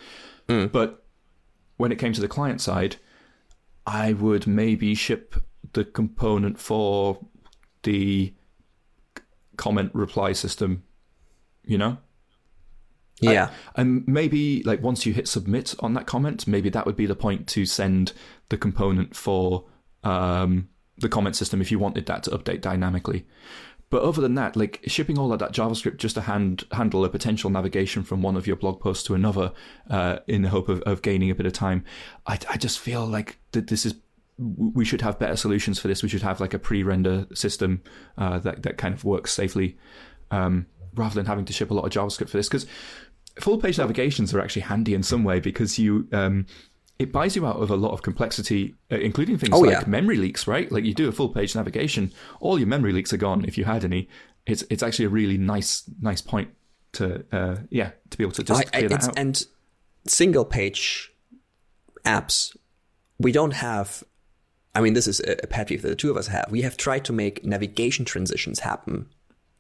[0.69, 1.05] But
[1.79, 2.97] when it came to the client side,
[3.87, 5.37] I would maybe ship
[5.73, 7.25] the component for
[7.83, 8.35] the
[9.57, 10.83] comment reply system,
[11.65, 11.99] you know?
[13.21, 13.51] Yeah.
[13.75, 17.17] And maybe like once you hit submit on that comment, maybe that would be the
[17.17, 18.13] point to send
[18.49, 19.65] the component for
[20.05, 23.27] um, the comment system if you wanted that to update dynamically.
[23.91, 27.09] But other than that, like shipping all of that JavaScript just to hand, handle a
[27.09, 29.53] potential navigation from one of your blog posts to another
[29.89, 31.85] uh, in the hope of, of gaining a bit of time,
[32.27, 33.95] I, I just feel like that this is
[34.39, 36.03] we should have better solutions for this.
[36.03, 37.83] We should have like a pre-render system
[38.17, 39.77] uh, that that kind of works safely,
[40.31, 42.49] um, rather than having to ship a lot of JavaScript for this.
[42.49, 42.67] Because
[43.41, 46.47] full page navigations are actually handy in some way because you um,
[46.99, 49.85] it buys you out of a lot of complexity, uh, including things Oh, like yeah.
[49.87, 50.47] memory leaks.
[50.47, 53.57] Right, like you do a full page navigation, all your memory leaks are gone if
[53.59, 54.09] you had any.
[54.47, 56.51] It's it's actually a really nice nice point
[56.93, 59.19] to uh, yeah to be able to just I- I- clear that out.
[59.19, 59.45] And
[60.07, 61.13] single page
[62.05, 62.57] apps,
[63.19, 64.03] we don't have.
[64.75, 66.47] I mean, this is a pet peeve that the two of us have.
[66.51, 69.07] We have tried to make navigation transitions happen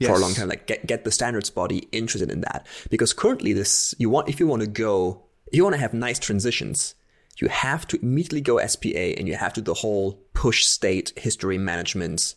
[0.06, 2.66] for a long time, like get get the standards body interested in that.
[2.90, 5.94] Because currently, this you want if you want to go, if you want to have
[5.94, 6.94] nice transitions,
[7.38, 11.12] you have to immediately go SPA, and you have to do the whole push state
[11.16, 12.34] history management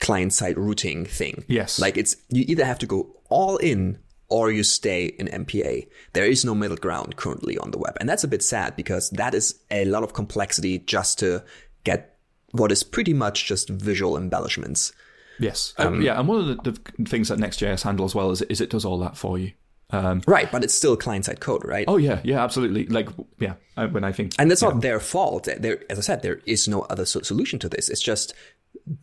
[0.00, 1.44] client side routing thing.
[1.48, 1.80] Yes.
[1.80, 5.88] Like it's you either have to go all in or you stay in MPA.
[6.12, 7.96] There is no middle ground currently on the web.
[7.98, 11.42] And that's a bit sad because that is a lot of complexity just to
[11.84, 12.18] get
[12.52, 14.92] what is pretty much just visual embellishments.
[15.38, 18.60] Yes, um, yeah, and one of the, the things that Next.js handles well is, is
[18.60, 19.52] it does all that for you.
[19.90, 21.86] Um, Right, but it's still client side code, right?
[21.88, 22.86] oh yeah, yeah, absolutely.
[22.86, 23.54] Like yeah,
[23.90, 25.48] when I think And that's not their fault.
[25.58, 27.88] There, as I said, there is no other so- solution to this.
[27.88, 28.34] It's just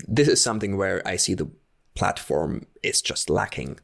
[0.08, 1.50] this is something where I see the
[1.96, 3.80] platform is just lacking.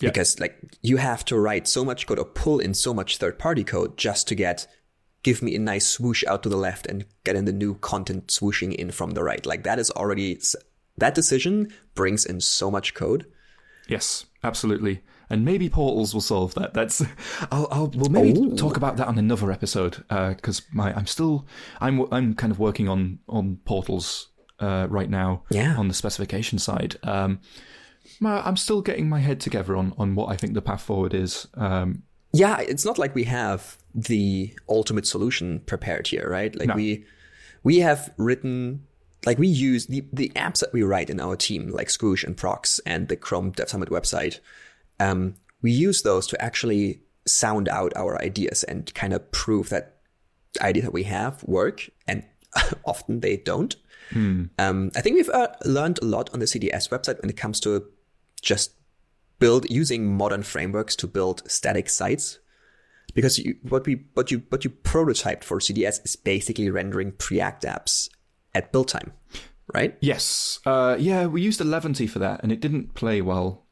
[0.00, 0.08] Yeah.
[0.08, 3.38] Because like you have to write so much code or pull in so much third
[3.38, 4.66] party code just to get
[5.22, 8.28] give me a nice swoosh out to the left and get in the new content
[8.28, 9.44] swooshing in from the right.
[9.44, 10.40] Like that is already
[11.00, 13.26] that decision brings in so much code.
[13.88, 15.02] Yes, absolutely.
[15.28, 16.74] And maybe portals will solve that.
[16.74, 17.02] That's
[17.52, 21.46] I'll, I'll we'll maybe talk about that on another episode because my I'm still
[21.80, 25.76] I'm I'm kind of working on on portals uh, right now Yeah.
[25.76, 26.96] on the specification side.
[27.04, 27.40] Um,
[28.22, 31.46] I'm still getting my head together on on what I think the path forward is.
[31.54, 36.54] Um, yeah, it's not like we have the ultimate solution prepared here, right?
[36.56, 36.74] Like No.
[36.74, 37.04] we
[37.62, 38.86] we have written
[39.26, 42.36] like we use the, the apps that we write in our team, like Squoosh and
[42.36, 44.40] PROXX and the Chrome Dev Summit website.
[44.98, 49.98] Um, we use those to actually sound out our ideas and kind of prove that
[50.60, 52.24] ideas that we have work, and
[52.84, 53.76] often they don't.
[54.58, 57.60] Um, I think we've uh, learned a lot on the CDS website when it comes
[57.60, 57.86] to
[58.40, 58.72] just
[59.38, 62.38] build using modern frameworks to build static sites
[63.14, 67.62] because you, what we what you what you prototyped for CDS is basically rendering Preact
[67.62, 68.08] apps
[68.54, 69.12] at build time.
[69.74, 69.96] right?
[70.00, 70.60] Yes.
[70.66, 73.66] Uh, yeah, we used Eleventy for that, and it didn't play well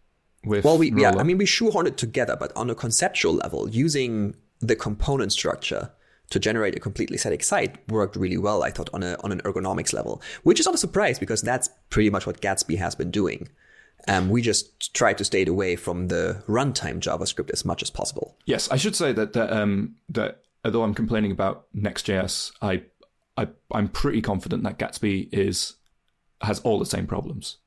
[0.45, 0.65] with.
[0.65, 4.37] Well, we yeah, I mean we shoehorned it together, but on a conceptual level, using
[4.61, 5.91] the component structure
[6.31, 8.63] to generate a completely static site worked really well.
[8.63, 11.71] I thought on a on an ergonomics level, which is not a surprise because that's
[11.91, 13.49] pretty much what Gatsby has been doing.
[14.07, 18.37] Um, we just try to stay away from the runtime JavaScript as much as possible.
[18.47, 22.83] Yes, I should say that that um, that although I'm complaining about Next.js, I,
[23.39, 25.77] I I'm pretty confident that Gatsby is
[26.43, 27.59] has all the same problems.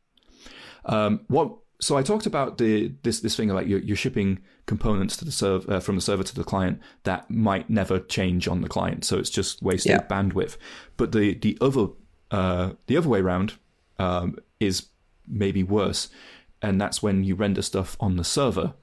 [0.85, 5.17] Um, what so I talked about the this this thing about you're, you're shipping components
[5.17, 8.61] to the server uh, from the server to the client that might never change on
[8.61, 10.07] the client, so it's just wasted Yeah.
[10.07, 10.57] bandwidth.
[10.97, 11.87] But the the other
[12.29, 13.53] uh, the other way around
[13.97, 14.87] um, is
[15.27, 16.09] maybe worse,
[16.61, 18.73] and that's when you render stuff on the server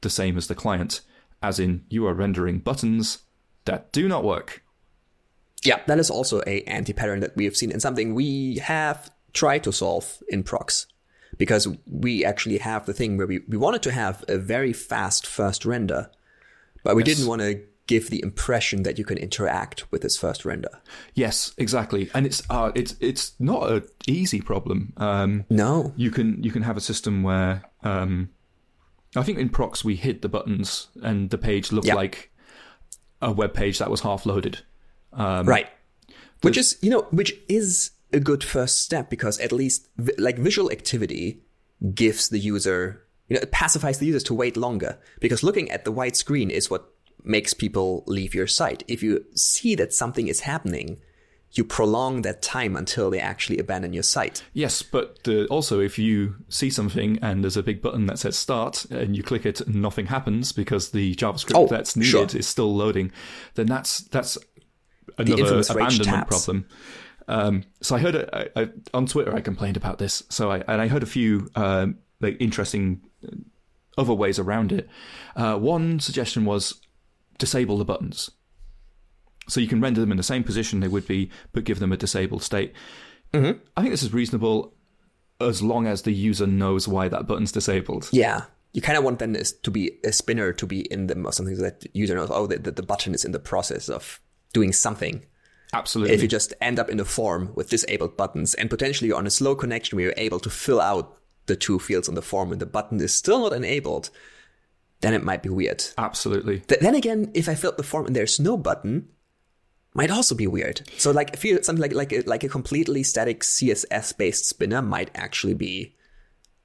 [0.00, 1.00] the same as the client,
[1.42, 3.18] as in you are rendering buttons
[3.64, 4.62] that do not work.
[5.68, 9.62] Yeah, that is also a anti-pattern that we have seen and something we have tried
[9.64, 10.86] to solve in PROXX.
[11.36, 15.26] Because we actually have the thing where we, we wanted to have a very fast
[15.26, 16.10] first render,
[16.82, 20.44] but we didn't want to give the impression that you can interact with this first
[20.44, 20.70] render.
[21.14, 24.92] Yes, exactly, and it's uh, it's it's not an easy problem.
[24.96, 25.92] Um, No.
[25.96, 28.30] you can you can have a system where um,
[29.14, 31.94] I think in PROXX we hid the buttons and the page looked Yeah.
[31.94, 32.30] like
[33.20, 34.60] a web page that was half loaded.
[35.12, 35.68] Um, Right.
[36.42, 40.38] Which is, you know, which is a good first step because at least vi- like
[40.38, 41.42] visual activity
[41.94, 45.84] gives the user, you know, it pacifies the users to wait longer because looking at
[45.84, 46.90] the white screen is what
[47.24, 48.84] makes people leave your site.
[48.86, 50.98] If you see that something is happening,
[51.52, 54.44] you prolong that time until they actually abandon your site.
[54.52, 58.38] Yes, but uh, also if you see something and there's a big button that says
[58.38, 62.38] start and you click it and nothing happens because the JavaScript Oh, that's needed sure.
[62.38, 63.10] is still loading,
[63.54, 64.38] then that's that's
[65.18, 66.66] another infamous abandonment problem.
[67.26, 69.34] Um, so I heard it I, I, on Twitter.
[69.34, 70.22] I complained about this.
[70.30, 73.36] So I and I heard a few um, like interesting uh,
[73.96, 74.88] other ways around it.
[75.36, 76.80] Uh, one suggestion was
[77.38, 78.30] disable the buttons,
[79.48, 81.92] so you can render them in the same position they would be, but give them
[81.92, 82.72] a disabled state.
[83.32, 83.58] Mm-hmm.
[83.76, 84.74] I think this is reasonable
[85.40, 88.08] as long as the user knows why that button's disabled.
[88.12, 88.44] Yeah.
[88.72, 91.56] You kind of want then to be a spinner to be in them or something
[91.56, 94.20] so that the user knows, oh, the, the, the button is in the process of
[94.52, 95.24] doing something.
[95.72, 96.14] Absolutely.
[96.14, 99.30] if you just end up in a form with disabled buttons and potentially on a
[99.30, 102.60] slow connection where you're able to fill out the two fields on the form and
[102.60, 104.08] the button is still not enabled,
[105.00, 105.84] then it might be weird.
[105.98, 106.60] Absolutely.
[106.60, 109.08] Th- then again, if I fill filled the form and there's no button,
[109.94, 110.82] might also be weird.
[110.96, 114.80] So like if you something like like a, like a completely static CSS based spinner
[114.82, 115.94] might actually be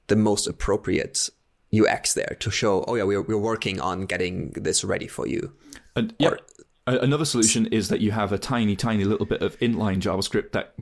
[0.07, 1.29] the most appropriate
[1.77, 5.53] UX there to show, oh yeah, we're we're working on getting this ready for you.
[5.95, 9.57] And yeah, a- another solution is that you have a tiny, tiny little bit of
[9.59, 10.73] inline JavaScript that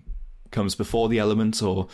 [0.51, 1.87] comes before the element, or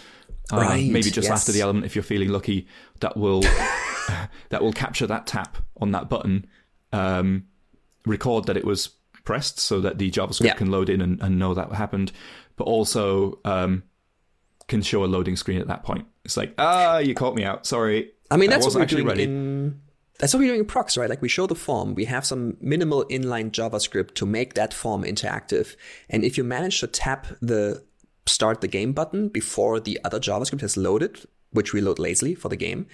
[0.51, 1.41] uh, Right, maybe just yes.
[1.41, 2.67] after the element if you're feeling lucky.
[3.01, 3.41] That will
[4.49, 6.45] that will capture that tap on that button,
[6.93, 7.45] um,
[8.05, 8.89] record that it was
[9.25, 10.53] pressed, so that the JavaScript Yeah.
[10.53, 12.11] can load in and, and know that happened,
[12.55, 13.83] but also um,
[14.67, 16.05] can show a loading screen at that point.
[16.25, 17.65] It's like, ah, you caught me out.
[17.65, 18.11] Sorry.
[18.31, 19.23] I mean, that's what we're actually doing ready.
[19.23, 19.81] in.
[20.19, 21.09] That's what we're doing in PROXX, right?
[21.09, 25.03] Like we show the form, we have some minimal inline JavaScript to make that form
[25.03, 25.75] interactive.
[26.09, 27.83] And if you manage to tap the
[28.25, 31.19] start the game button before the other JavaScript has loaded,
[31.51, 32.87] which we load lazily for the game,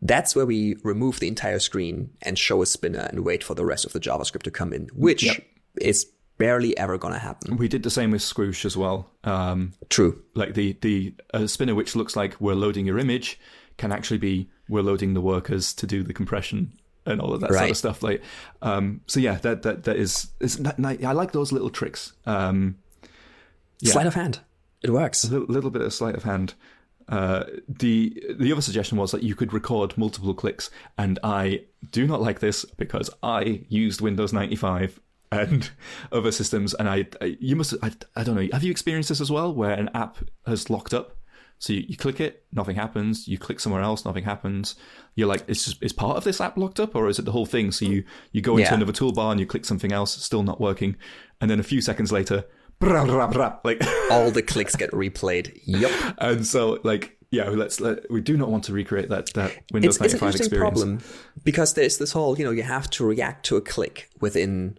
[0.00, 3.64] that's where we remove the entire screen and show a spinner and wait for the
[3.64, 5.40] rest of the JavaScript to come in, which
[5.80, 7.56] is barely ever going to happen.
[7.56, 9.10] We did the same with Squoosh as well.
[9.24, 10.22] Um, True.
[10.34, 13.40] like the the uh, spinner which looks like we're loading your image
[13.76, 16.72] can actually be we're loading the workers to do the compression
[17.06, 18.22] and all of that sort of stuff like
[18.62, 22.12] um so yeah that that that is is ni- ni- i like those little tricks
[22.26, 22.76] um
[23.80, 23.92] Yeah.
[23.92, 24.40] Sleight of hand.
[24.82, 25.24] It works.
[25.24, 26.54] a little, little bit of sleight of hand
[27.08, 32.06] uh, the the other suggestion was that you could record multiple clicks, and I do
[32.06, 35.00] not like this because I used Windows 95
[35.32, 35.70] and
[36.12, 39.22] other systems, and I, I you must I, I don't know have you experienced this
[39.22, 41.16] as well, where an app has locked up,
[41.58, 44.76] so you, you click it, nothing happens, you click somewhere else, nothing happens.
[45.16, 47.46] You're like, is is part of this app locked up, or is it the whole
[47.46, 47.72] thing?
[47.72, 48.74] So you you go into Yeah.
[48.74, 50.96] another toolbar and you click something else, still not working,
[51.40, 52.44] and then a few seconds later.
[52.80, 55.60] brah, brah, brah, like All the clicks get replayed.
[55.66, 56.14] Yep.
[56.18, 59.96] and so like yeah let's let, we do not want to recreate that that windows
[59.96, 60.98] it's, it's an 95 experience problem
[61.44, 64.78] because there's this whole, you know, you have to react to a click within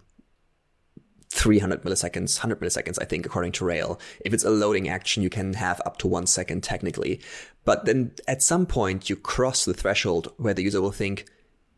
[1.32, 4.00] 300 milliseconds, 100 milliseconds, I think, according to Rail.
[4.26, 7.22] If it's a loading action, you can have up to one second technically.
[7.66, 11.26] But then at some point, you cross the threshold where the user will think,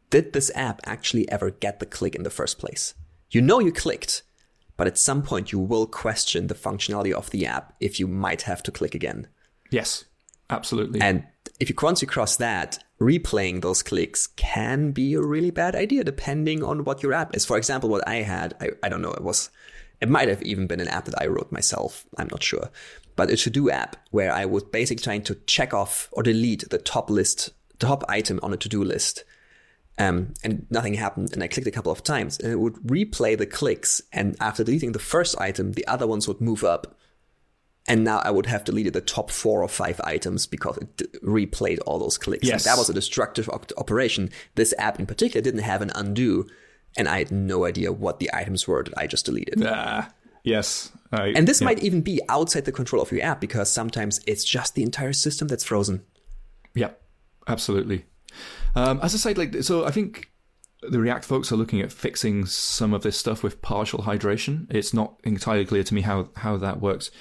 [0.09, 2.93] did this app actually ever get the click in the first place?
[3.29, 4.23] You know you clicked,
[4.77, 8.43] but at some point you will question the functionality of the app if you might
[8.43, 9.27] have to click again.
[9.69, 10.05] Yes,
[10.49, 11.01] absolutely.
[11.01, 11.25] And
[11.59, 16.03] if you once you cross that, replaying those clicks can be a really bad idea
[16.03, 17.45] depending on what your app is.
[17.45, 19.49] For example, what I had, I, I don't know, it was,
[19.99, 22.05] it might have even been an app that I wrote myself.
[22.17, 22.69] I'm not sure,
[23.15, 26.77] but a to-do app where I was basically trying to check off or delete the
[26.77, 29.23] top list, top item on a to-do list.
[29.97, 31.33] Um, and nothing happened.
[31.33, 34.01] And I clicked a couple of times and it would replay the clicks.
[34.13, 36.95] And after deleting the first item, the other ones would move up.
[37.87, 41.05] And now I would have deleted the top four or five items because it d-
[41.23, 42.47] replayed all those clicks.
[42.47, 42.65] Yes.
[42.65, 44.29] And that was a destructive op- operation.
[44.55, 46.47] This app in particular didn't have an undo.
[46.97, 49.63] And I had no idea what the items were that I just deleted.
[49.65, 50.09] Ah,
[50.43, 50.91] yes.
[51.11, 51.65] I, And this yeah.
[51.65, 55.13] might even be outside the control of your app because sometimes it's just the entire
[55.13, 56.03] system that's frozen.
[56.75, 56.91] Yeah,
[57.47, 58.05] absolutely.
[58.75, 60.31] Um, as I said, like so, I think
[60.81, 64.67] the React folks are looking at fixing some of this stuff with partial hydration.
[64.69, 67.11] It's not entirely clear to me how how that works,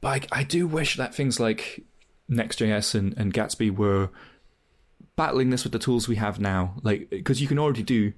[0.00, 1.84] but I, I do wish that things like
[2.28, 4.10] Next.js and, and Gatsby were
[5.16, 8.12] battling this with the tools we have now, like because you can already do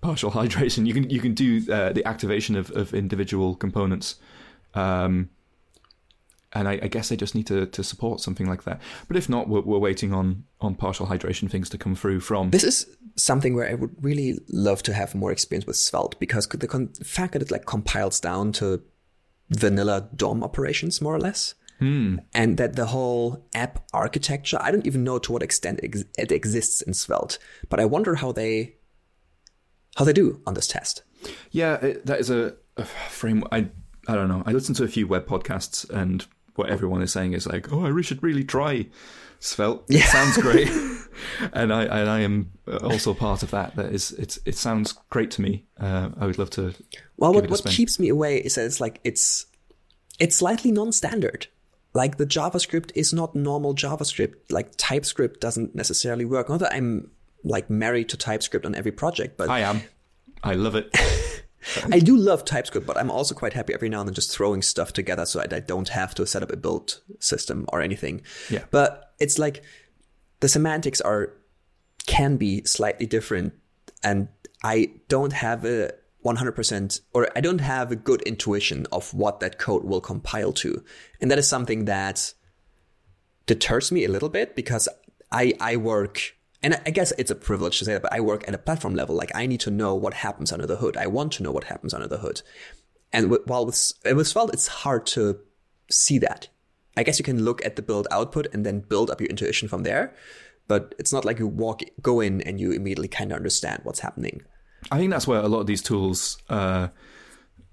[0.00, 0.86] partial hydration.
[0.86, 4.16] You can you can do uh, the activation of, of individual components.
[4.74, 5.30] Um,
[6.52, 8.80] and I, I guess they just need to, to support something like that.
[9.06, 12.50] But if not, we're, we're waiting on, on partial hydration things to come through from.
[12.50, 12.86] This is
[13.16, 16.92] something where I would really love to have more experience with Svelte because the con-
[17.04, 18.82] fact that it like compiles down to
[19.50, 22.16] vanilla DOM operations more or less, hmm.
[22.32, 26.80] and that the whole app architecture, I don't even know to what extent it exists
[26.82, 28.76] in Svelte, but I wonder how they
[29.96, 31.02] how they do on this test.
[31.50, 33.44] Yeah, it, that is a, a frame.
[33.52, 33.68] I
[34.08, 34.42] I don't know.
[34.46, 37.86] I listen to a few web podcasts, and what everyone is saying is like, "Oh,
[37.86, 38.86] I should really try
[39.40, 39.84] Svelte.
[39.88, 40.68] It sounds great."
[41.52, 42.52] and I and I am
[42.82, 43.76] also part of that.
[43.76, 45.64] That is, it's it sounds great to me.
[45.78, 46.74] Uh, I would love to.
[47.16, 49.46] Well, what, what keeps me away is that it's like it's
[50.18, 51.46] it's slightly non-standard.
[51.92, 54.34] Like the JavaScript is not normal JavaScript.
[54.50, 56.48] Like TypeScript doesn't necessarily work.
[56.48, 57.10] Not that I'm
[57.42, 59.82] like married to TypeScript on every project, but I am.
[60.42, 60.94] I love it.
[61.92, 64.62] I do love TypeScript, but I'm also quite happy every now and then just throwing
[64.62, 68.22] stuff together so that I don't have to set up a build system or anything.
[68.48, 68.64] Yeah.
[68.70, 69.62] But it's like
[70.40, 71.32] the semantics are
[72.06, 73.54] can be slightly different,
[74.02, 74.28] and
[74.62, 75.92] I don't have a
[76.24, 80.84] 100% or I don't have a good intuition of what that code will compile to,
[81.20, 82.34] and that is something that
[83.46, 84.88] deters me a little bit because
[85.32, 88.46] I I work and I guess it's a privilege to say that, but I work
[88.46, 89.14] at a platform level.
[89.14, 90.96] Like I need to know what happens under the hood.
[90.96, 92.42] I want to know what happens under the hood.
[93.12, 95.40] And while with with Svelte, it's hard to
[95.90, 96.48] see that.
[96.96, 99.68] I guess you can look at the build output and then build up your intuition
[99.68, 100.14] from there.
[100.68, 104.00] But it's not like you walk, go in and you immediately kind of understand what's
[104.00, 104.42] happening.
[104.90, 106.88] I think that's where a lot of these tools uh,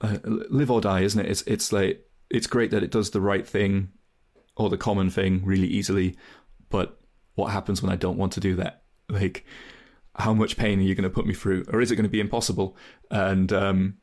[0.02, 1.30] uh, live or die, isn't it?
[1.30, 3.90] It's it's like it's great that it does the right thing
[4.56, 6.18] or the common thing really easily,
[6.70, 7.00] but
[7.36, 8.82] what happens when I don't want to do that?
[9.10, 9.46] Like,
[10.16, 12.10] how much pain are you going to put me through, or is it going to
[12.10, 12.76] be impossible?
[13.12, 13.98] And um,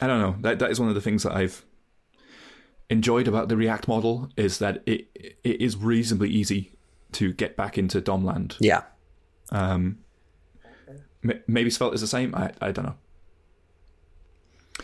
[0.00, 0.36] I don't know.
[0.40, 1.64] That that is one of the things that I've
[2.90, 6.72] enjoyed about the React model is that it it is reasonably easy
[7.12, 8.56] to get back into DOM land.
[8.60, 8.82] Yeah.
[9.50, 9.98] Um,
[11.46, 12.34] maybe Svelte is the same.
[12.34, 12.96] I I don't know.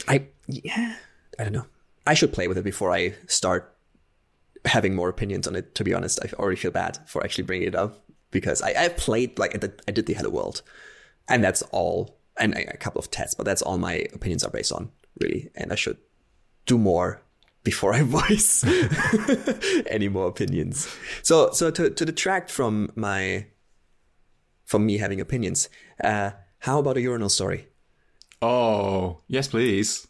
[0.09, 0.97] I yeah,
[1.38, 1.66] I don't know.
[2.07, 3.77] I should play with it before I start
[4.64, 5.75] having more opinions on it.
[5.75, 8.88] To be honest, I already feel bad for actually bringing it up because I I
[8.88, 10.62] played like I did, I did the Hello World,
[11.29, 14.73] and that's all, and a couple of tests, but that's all my opinions are based
[14.73, 14.90] on
[15.21, 15.51] really.
[15.57, 15.99] And I should
[16.66, 17.23] do more
[17.66, 18.64] before I voice
[19.96, 20.88] any more opinions.
[21.22, 23.46] So so to to detract from my
[24.64, 25.68] from me having opinions,
[26.02, 26.31] uh,
[26.66, 27.68] how about a urinal story?
[28.40, 30.07] Oh yes, please.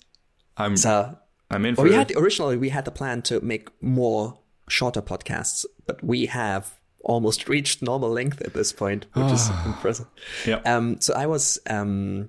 [0.56, 1.16] I'm So
[1.50, 1.94] I'm in for we it.
[1.96, 4.38] had originally we had the plan to make more
[4.68, 6.64] shorter podcasts, but we have
[7.00, 10.06] almost reached normal length at this point, which is impressive.
[10.46, 10.60] Yeah.
[10.64, 12.28] Um, so I was, um,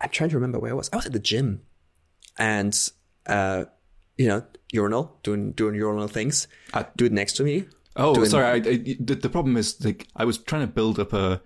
[0.00, 0.90] I'm trying to remember where I was.
[0.92, 1.62] I was at the gym,
[2.36, 2.74] and
[3.26, 3.64] uh,
[4.18, 6.46] you know, urinal, doing doing urinal things.
[6.96, 7.64] Do it next to me.
[7.96, 8.44] Oh, doing- sorry.
[8.46, 8.60] I, I,
[9.00, 11.40] the, the problem is like I was trying to build up a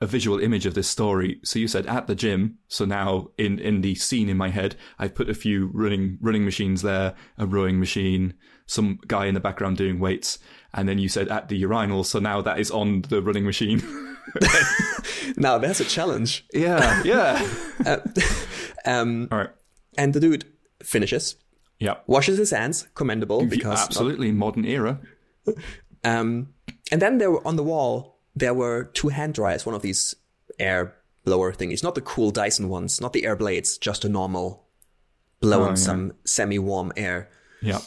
[0.00, 1.40] a visual image of this story.
[1.44, 2.58] So you said at the gym.
[2.68, 6.44] So now in in the scene in my head, I've put a few running running
[6.44, 8.34] machines there, a rowing machine,
[8.66, 10.38] some guy in the background doing weights,
[10.74, 12.04] and then you said at the urinal.
[12.04, 13.82] So now that is on the running machine.
[15.36, 16.44] Now that's a challenge.
[16.52, 17.46] yeah, yeah.
[18.86, 19.48] Um, All right.
[19.96, 20.44] and the dude
[20.82, 21.36] finishes,
[21.80, 21.96] Yeah.
[22.06, 25.00] washes his hands, commendable because not Absolutely modern era.
[26.04, 26.48] Um,
[26.92, 30.14] and then there were on the wall there were two hand dryers, one of these
[30.58, 30.94] air
[31.24, 34.66] blower thingies, not the cool Dyson ones, not the air blades, just a normal
[35.40, 35.74] blowing Oh, yeah.
[35.76, 37.30] some semi-warm air.
[37.62, 37.80] Yeah.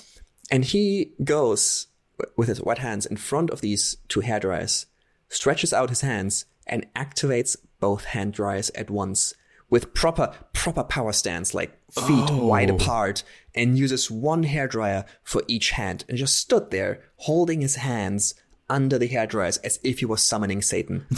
[0.50, 1.88] And he goes
[2.36, 4.88] with his wet hands in front of these two hair dryers,
[5.30, 9.36] stretches out his hands and activates both hand dryers at once
[9.70, 12.46] with proper proper power stance, like feet oh.
[12.46, 17.62] wide apart, and uses one hair dryer for each hand, and just stood there holding
[17.62, 18.34] his hands
[18.70, 21.06] under the hair dryers as if he was summoning Satan.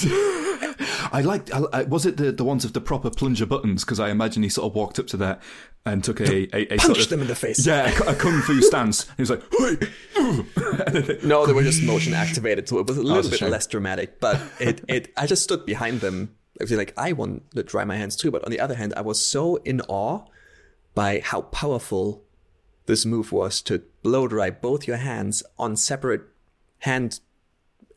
[1.12, 1.52] I liked.
[1.54, 3.84] I, was it the, the ones of the proper plunger buttons?
[3.84, 5.42] Because I imagine he sort of walked up to that
[5.86, 7.66] and took a a, a sort Punched of, them in the face.
[7.66, 9.10] Yeah, a, a kung fu stance.
[9.18, 9.42] He was like,
[11.24, 13.40] No, they were just motion activated, so it was a oh, little that's a bit
[13.40, 13.50] shame.
[13.50, 14.20] less dramatic.
[14.20, 16.36] But it, it, I just stood behind them.
[16.60, 18.32] I was like, I want to dry my hands too.
[18.32, 20.26] But on the other hand, I was so in awe
[20.94, 22.26] by how powerful
[22.86, 26.24] this move was to blow dry both your hands on separate
[26.80, 27.20] hand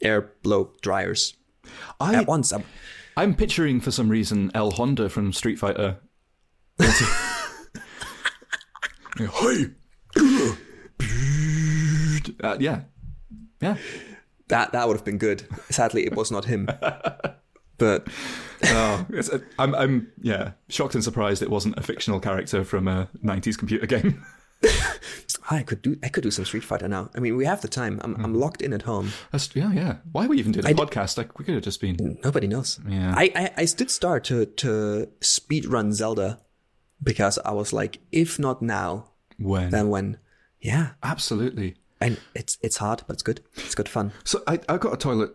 [0.00, 1.34] air blow dryers
[2.00, 2.52] I, at once.
[2.52, 2.64] I'm,
[3.16, 5.98] I'm picturing for some reason El Honda from Street Fighter.
[6.78, 6.86] hey,
[12.42, 12.82] uh, yeah,
[13.60, 13.76] yeah.
[14.48, 15.46] that that would have been good.
[15.70, 16.68] Sadly, it was not him.
[17.82, 18.06] But
[18.64, 19.28] Oh, it's,
[19.58, 23.86] I'm, I'm, yeah, shocked and surprised it wasn't a fictional character from a '90s computer
[23.86, 24.24] game.
[25.50, 27.10] I could do I could do some Street Fighter now.
[27.16, 28.00] I mean, we have the time.
[28.04, 28.34] I'm I'm hmm.
[28.34, 29.10] locked in at home.
[29.32, 29.96] That's, yeah, yeah.
[30.12, 31.18] Why we even did a podcast?
[31.18, 32.20] Like we could have just been.
[32.22, 32.78] Nobody knows.
[32.86, 33.14] Yeah.
[33.16, 36.40] I, I, I did start to, to speed run Zelda
[37.02, 40.18] because I was like, if not now, When then when?
[40.60, 40.90] Yeah.
[41.02, 41.74] absolutely.
[42.00, 43.40] And it's it's hard, but it's good.
[43.56, 44.12] It's good fun.
[44.22, 45.34] So I, I've got a toilet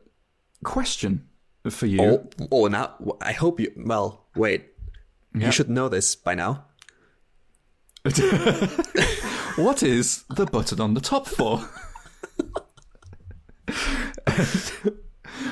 [0.63, 1.26] question
[1.69, 2.01] for you.
[2.01, 3.71] Oh, oh, now I hope you.
[3.77, 4.73] Well, wait.
[5.33, 6.65] You should know this by now.
[9.57, 11.67] What is the button on the top for?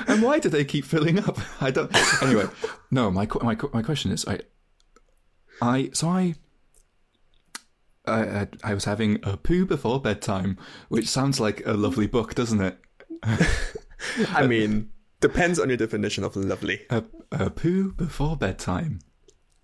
[0.08, 1.40] and why do they keep filling up?
[1.60, 1.92] I don't.
[2.22, 2.46] Anyway,
[2.92, 3.10] no.
[3.10, 4.42] My my my question is, I,
[5.60, 6.36] I so I,
[8.06, 10.60] I, I, I was having a poo before bedtime,
[10.90, 12.78] which sounds like a lovely book, doesn't it?
[13.24, 14.92] I mean,
[15.28, 16.82] depends on your definition of lovely.
[16.90, 19.00] A, a poo before bedtime,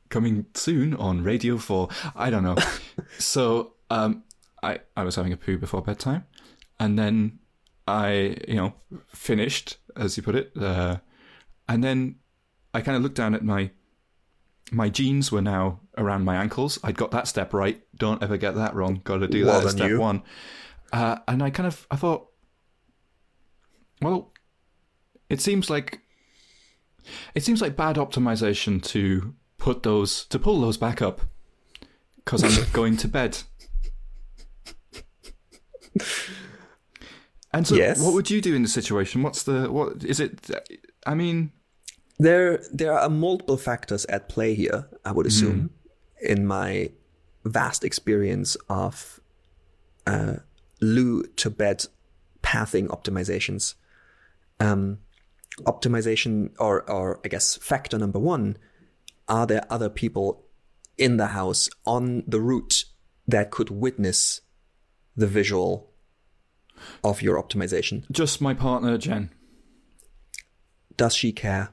[0.09, 1.89] coming soon on Radio Four.
[2.15, 2.57] I don't know.
[3.19, 4.23] so um,
[4.63, 6.25] I I was having a poo before bedtime,
[6.79, 7.39] and then
[7.87, 8.73] I you know
[9.07, 10.97] finished, as you put it, uh,
[11.67, 12.15] and then
[12.73, 13.71] I kind of looked down at my
[14.71, 16.79] my jeans were now around my ankles.
[16.83, 17.81] I'd got that step right.
[17.95, 19.01] Don't ever get that wrong.
[19.03, 19.99] Got to do Well that as step you.
[19.99, 20.23] one.
[20.93, 22.27] Uh, and I kind of I thought,
[24.01, 24.31] well,
[25.31, 25.99] it seems like
[27.35, 31.21] it seems like bad optimization to put those to pull those back up
[32.17, 33.37] because I'm going to bed.
[37.53, 37.99] And so, Yes.
[37.99, 39.23] what would you do in the situation?
[39.23, 40.49] What's the what is it?
[41.05, 41.51] I mean,
[42.17, 45.71] There there are multiple factors at play here, I would assume,
[46.21, 46.91] in my
[47.43, 49.19] vast experience of
[50.07, 50.35] uh,
[50.79, 51.85] loo to bed
[52.43, 53.73] pathing optimizations.
[54.59, 54.99] Um,
[55.61, 58.57] optimization, or or I guess factor number one,
[59.27, 60.45] are there other people
[60.97, 62.85] in the house on the route
[63.27, 64.41] that could witness
[65.15, 65.91] the visual
[67.03, 68.03] of your optimization?
[68.11, 69.31] just my partner Jen.
[70.97, 71.69] Does she care?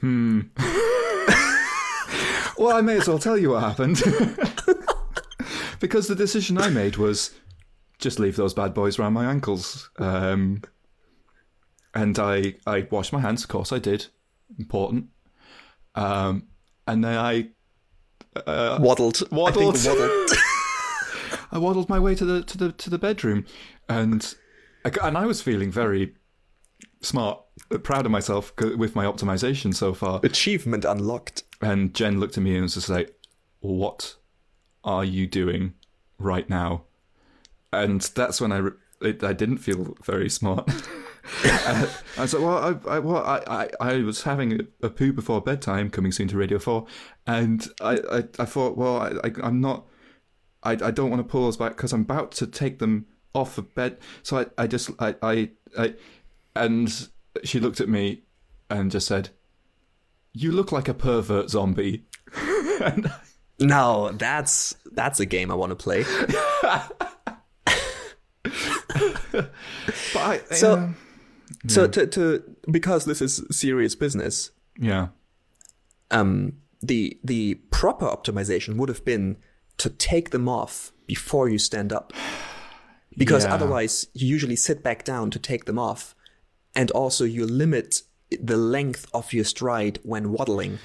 [0.00, 0.40] Hmm.
[2.56, 4.02] well, I may as well tell you what happened.
[5.80, 7.32] because the decision I made was
[7.98, 9.90] just leave those bad boys around my ankles.
[9.98, 10.62] Um,
[11.94, 14.06] and I, I washed my hands, of course I did.
[14.58, 15.06] Important.
[15.94, 16.48] Um,
[16.86, 17.48] and then I,
[18.46, 19.22] Waddled.
[19.30, 19.84] I Waddled.
[19.84, 20.30] waddled.
[21.52, 23.44] I waddled my way to the to the to the bedroom,
[23.88, 24.34] and
[24.84, 26.14] I, and I was feeling very
[27.00, 27.40] smart,
[27.82, 30.20] proud of myself with my optimization so far.
[30.22, 31.42] Achievement unlocked.
[31.60, 33.14] And Jen looked at me and was just like,
[33.60, 34.14] "What
[34.84, 35.74] are you doing
[36.18, 36.84] right now?"
[37.72, 38.72] And that's when I re-
[39.02, 40.70] it, I didn't feel very smart.
[41.44, 41.86] Uh,
[42.18, 45.12] I was like, "Well, I I, well, I, I, I was having a, a poo
[45.12, 46.86] before bedtime, coming soon to Radio Four,
[47.26, 49.86] and I I, I thought, well, I, I I'm not."
[50.62, 53.56] I, I don't want to pull those back because I'm about to take them off
[53.56, 53.96] of bed.
[54.22, 55.94] So I, I just I, I I
[56.54, 57.08] and
[57.44, 58.24] she looked at me
[58.68, 59.30] and just said,
[60.34, 62.04] "You look like a pervert zombie."
[62.82, 63.10] and
[63.58, 66.04] Now that's that's a game I want to play.
[69.32, 69.50] but
[70.16, 70.96] I So- um,
[71.68, 75.08] So to to because this is serious business, yeah
[76.10, 79.36] um, the the proper optimization would have been
[79.78, 82.12] to take them off before you stand up,
[83.16, 83.54] because Yeah.
[83.54, 86.14] otherwise you usually sit back down to take them off,
[86.74, 88.02] and also you limit
[88.40, 90.78] the length of your stride when waddling.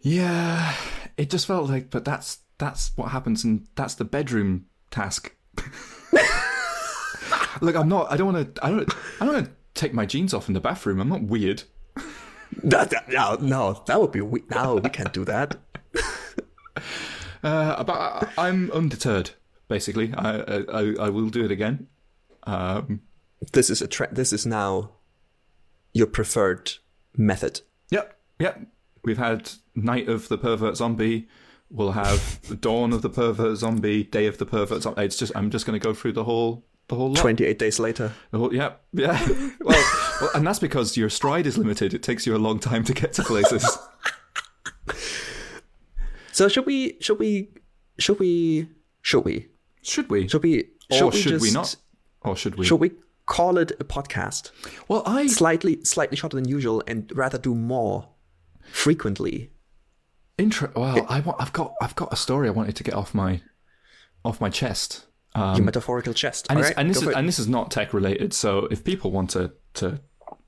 [0.00, 0.74] yeah
[1.16, 5.34] it just felt like but that's that's what happens and that's the bedroom task
[7.60, 8.10] Look, I'm not.
[8.10, 8.64] I don't want to.
[8.64, 8.92] I don't.
[9.20, 11.00] I don't want to take my jeans off in the bathroom.
[11.00, 11.62] I'm not weird.
[12.62, 14.76] That, that- no, no, that would be we- no.
[14.76, 15.56] We can't do that.
[17.42, 19.30] Uh, but I, I'm undeterred.
[19.68, 21.88] Basically, I, I I will do it again.
[22.44, 23.02] Um,
[23.52, 24.92] This is a tre- This is now
[25.92, 26.72] your preferred
[27.16, 27.60] method.
[27.90, 28.60] Yep, yep.
[29.04, 31.28] We've had Night of the Pervert Zombie.
[31.70, 35.02] We'll have Dawn of the Pervert Zombie, Day of the Pervert Zombie.
[35.04, 37.18] It's just I'm just going to go through the whole the whole lot.
[37.18, 38.12] Twenty-eight days later.
[38.32, 39.18] Whole, yeah, yeah.
[39.60, 39.84] well,
[40.20, 41.94] well, and that's because your stride is limited.
[41.94, 43.66] It takes you a long time to get to places.
[46.32, 46.96] So should we?
[47.00, 47.48] Should we?
[47.98, 48.68] Should we?
[49.02, 49.48] Should we?
[49.82, 50.26] should we?
[50.26, 50.64] Should we?
[50.90, 51.76] or we should we not?
[52.22, 52.66] Or should we?
[52.66, 52.90] Should we
[53.26, 54.50] call it a podcast?
[54.88, 58.08] Well, I Slightly, slightly shorter than usual, and rather do more
[58.72, 59.52] frequently.
[60.38, 60.72] intro.
[60.74, 61.40] Well, I want.
[61.40, 61.74] I've got.
[61.80, 63.40] I've got a story I wanted to get off my
[64.24, 65.06] off my chest.
[65.36, 66.46] Um, Your metaphorical chest.
[66.48, 67.14] and, right, and this is it.
[67.16, 68.32] and this is not tech related.
[68.32, 70.00] So if people want to to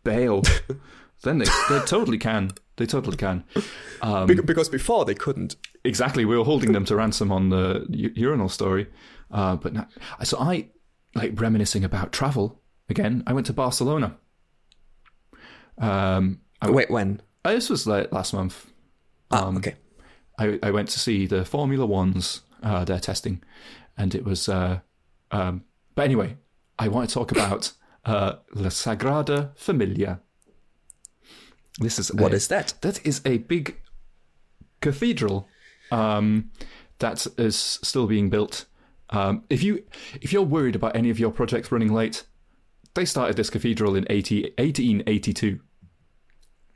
[0.04, 0.42] bail,
[1.22, 2.52] then they they totally can.
[2.76, 3.42] They totally can.
[4.02, 5.56] Um, Bec- because before they couldn't.
[5.82, 6.24] exactly.
[6.24, 8.86] We were holding them to ransom on the u- urinal story,
[9.30, 9.88] uh, but now,
[10.22, 10.68] so I
[11.14, 13.22] like reminiscing about travel again.
[13.26, 14.16] I went to Barcelona.
[15.78, 17.20] Um, I, Wait, when?
[17.44, 18.66] uh, this was like last month.
[19.30, 19.74] Ah, okay.
[20.38, 23.42] I, I went to see the Formula Ones, uh, their testing,
[23.96, 24.48] and it was.
[24.48, 24.80] Uh,
[25.30, 26.36] um, but anyway,
[26.78, 27.72] I want to talk about
[28.04, 30.20] uh, La Sagrada Familia.
[31.78, 32.74] This is What a- is that?
[32.80, 33.76] That is a big
[34.80, 35.48] cathedral
[35.90, 36.50] um,
[36.98, 38.66] that is still being built.
[39.10, 39.84] Um, if you
[40.20, 42.24] if you're worried about any of your projects running late,
[42.94, 45.60] they started this cathedral in 80, 1882.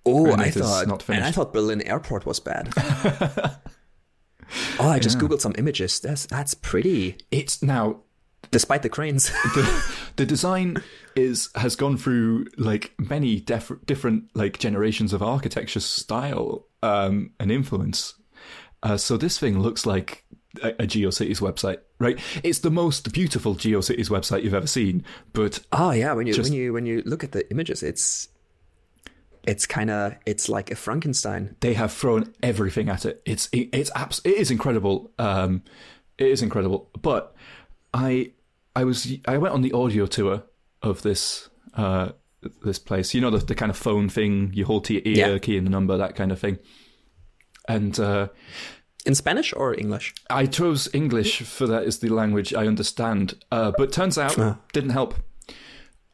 [0.06, 0.86] Oh, I thought.
[0.86, 2.72] not and I thought Berlin Airport was bad.
[4.78, 6.00] oh, I just googled some images.
[6.00, 7.18] That's that's pretty.
[7.30, 8.00] It's now
[8.50, 9.28] Despite the cranes.
[9.54, 10.82] the, the design
[11.14, 17.52] is has gone through like many def- different like generations of architecture style um, and
[17.52, 18.14] influence.
[18.82, 20.24] Uh, so this thing looks like
[20.62, 22.18] a, a GeoCities website, right?
[22.42, 26.50] It's the most beautiful GeoCities website you've ever seen, but oh yeah, when you Just-
[26.50, 28.28] when you when you look at the images, it's
[29.50, 31.56] it's kind of it's like a Frankenstein.
[31.60, 33.20] they have thrown everything at it.
[33.32, 34.96] It's it, it's abs- it is incredible.
[35.18, 35.62] Um,
[36.18, 36.88] it is incredible.
[37.02, 37.22] But
[37.92, 38.32] I
[38.76, 40.42] I was I went on the audio tour
[40.82, 42.08] of this uh
[42.64, 43.14] this place.
[43.14, 45.38] You know the the kind of phone thing you hold to your ear, Yeah.
[45.38, 46.58] key in the number, that kind of thing.
[47.68, 48.28] And uh,
[49.06, 50.14] In Spanish or English?
[50.30, 53.34] I chose English for that is the language I understand.
[53.52, 54.56] Uh, but turns out Ah.
[54.72, 55.14] didn't help.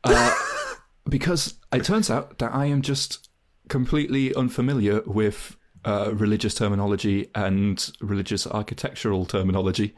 [0.05, 0.33] Uh,
[1.09, 3.26] because it turns out that I am just
[3.69, 9.95] completely unfamiliar with uh, religious terminology and religious architectural terminology.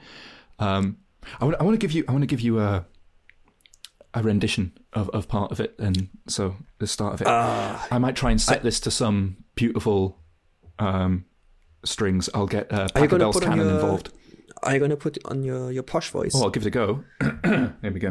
[0.59, 0.99] Um,
[1.41, 2.87] I want, I want to give you I want to give you a
[4.15, 7.27] a rendition of, of part of it, and so the start of it.
[7.29, 7.87] Ah.
[7.91, 10.19] I might try and set this to some beautiful
[10.79, 11.27] um,
[11.85, 12.29] strings.
[12.35, 14.11] I'll get uh, Pachelbel's canon your- involved.
[14.63, 16.33] Are you gonna put it on your your posh voice?
[16.35, 17.05] Oh, I'll give it a go.
[17.45, 18.11] here we go.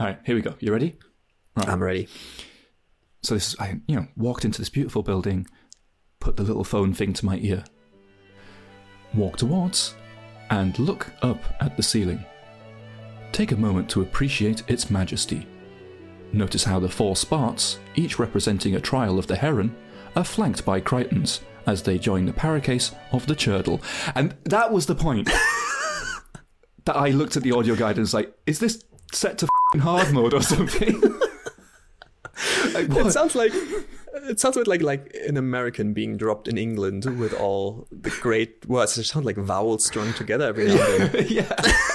[0.00, 0.54] All right, here we go.
[0.58, 0.96] You ready?
[1.56, 2.08] I'm ready.
[3.24, 5.46] So this, I, you know, walked into this beautiful building,
[6.20, 7.64] put the little phone thing to my ear,
[9.14, 9.94] walk towards,
[10.50, 12.22] and look up at the ceiling.
[13.32, 15.46] Take a moment to appreciate its majesty.
[16.34, 19.74] Notice how the four Sparts, each representing a trial of the heron,
[20.16, 23.80] are flanked by Crichtons as they join the paracase of the churdle.
[24.14, 25.30] And that was the point.
[26.84, 29.80] that I looked at the audio guide and was like, is this set to f***ing
[29.80, 31.02] hard mode or something?
[32.74, 37.04] It sounds like it sounds a bit like like an American being dropped in England
[37.18, 38.96] with all the great words.
[38.98, 41.26] It sounds like vowels strung together every now and then.
[41.28, 41.54] yeah.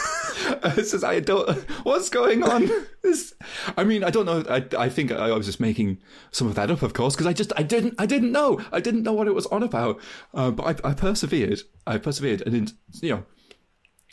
[0.62, 1.50] It's just, I don't.
[1.86, 2.70] What's going on?
[3.02, 3.34] This,
[3.78, 4.44] I mean, I don't know.
[4.50, 6.00] I, I think I was just making
[6.32, 8.82] some of that up, of course, because I just I didn't I didn't know I
[8.82, 10.02] didn't know what it was on about.
[10.34, 11.62] Uh, but I, I persevered.
[11.88, 12.68] I persevered, and then,
[13.02, 13.26] you know,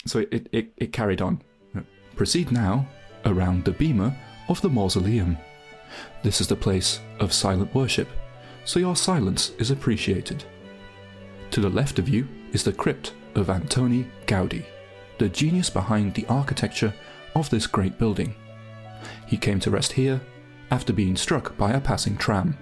[0.05, 1.41] so it, it it carried on.
[2.15, 2.87] Proceed now
[3.25, 4.15] around the beamer
[4.47, 5.37] of the mausoleum.
[6.23, 8.09] This is the place of silent worship,
[8.65, 10.43] so your silence is appreciated.
[11.51, 14.65] To the left of you is the crypt of Antoni Gaudi,
[15.17, 16.93] the genius behind the architecture
[17.35, 18.35] of this great building.
[19.25, 20.21] He came to rest here
[20.71, 22.57] after being struck by a passing tram.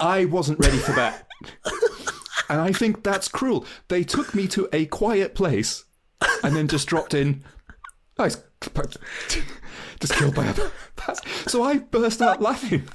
[0.00, 1.26] I wasn't ready for that.
[2.48, 3.66] and I think that's cruel.
[3.88, 5.84] They took me to a quiet place
[6.42, 7.44] and then just dropped in.
[8.22, 8.42] He's
[10.00, 10.54] just killed by a
[10.96, 11.20] pass.
[11.46, 12.88] So I burst out laughing.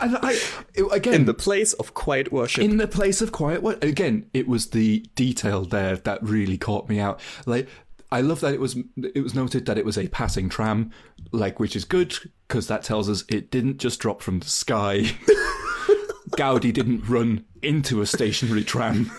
[0.00, 0.38] And I,
[0.74, 2.64] it- again, In the place of quiet worship.
[2.64, 6.88] in the place of quiet work again it was the detail there that really caught
[6.88, 7.68] me out like
[8.10, 8.76] I love that it was
[9.14, 10.90] it was noted that it was a passing tram,
[11.30, 12.14] like which is good
[12.48, 15.02] because that tells us it didn't just drop from the sky.
[16.32, 19.10] Gaudi didn't run into a stationary tram.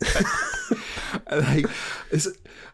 [1.30, 1.66] like,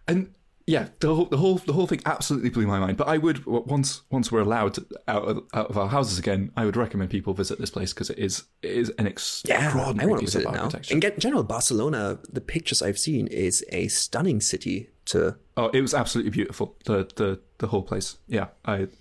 [0.09, 0.35] and
[0.71, 2.97] yeah, the whole, the whole the whole thing absolutely blew my mind.
[2.97, 6.65] But I would once once we're allowed out of, out of our houses again, I
[6.67, 10.07] would recommend people visit this place because it is it is an extraordinary yeah, I
[10.07, 10.57] want to piece visit of it
[10.91, 10.95] now.
[10.95, 15.37] In gen- Barcelona, the pictures I've seen is a stunning city to.
[15.57, 16.77] Oh, it was absolutely beautiful.
[16.85, 18.19] The the the whole place.
[18.29, 18.89] Yeah, I.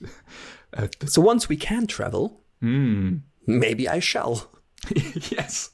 [0.72, 3.18] Uh, So once we can travel, Hmm.
[3.48, 4.52] maybe I shall.
[5.32, 5.72] yes.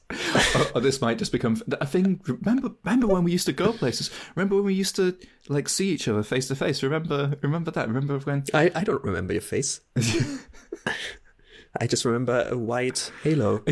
[0.54, 2.20] or, or this might just become a thing.
[2.26, 4.10] Remember, remember when we used to go places?
[4.34, 5.16] Remember when we used to
[5.48, 6.82] like see each other face to face?
[6.82, 7.88] Remember, remember that?
[7.88, 8.44] Remember when?
[8.52, 9.80] I, I don't remember your face.
[11.80, 13.58] I just remember a white halo.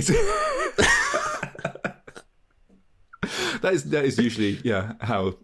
[3.63, 5.39] that is that is usually yeah how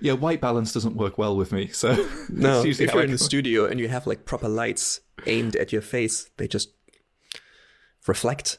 [0.00, 1.68] yeah white balance doesn't work well with me.
[1.68, 1.94] So
[2.30, 5.72] No, usually if you're in the studio and you have like proper lights aimed at
[5.72, 6.72] your face, they just
[8.06, 8.58] reflect.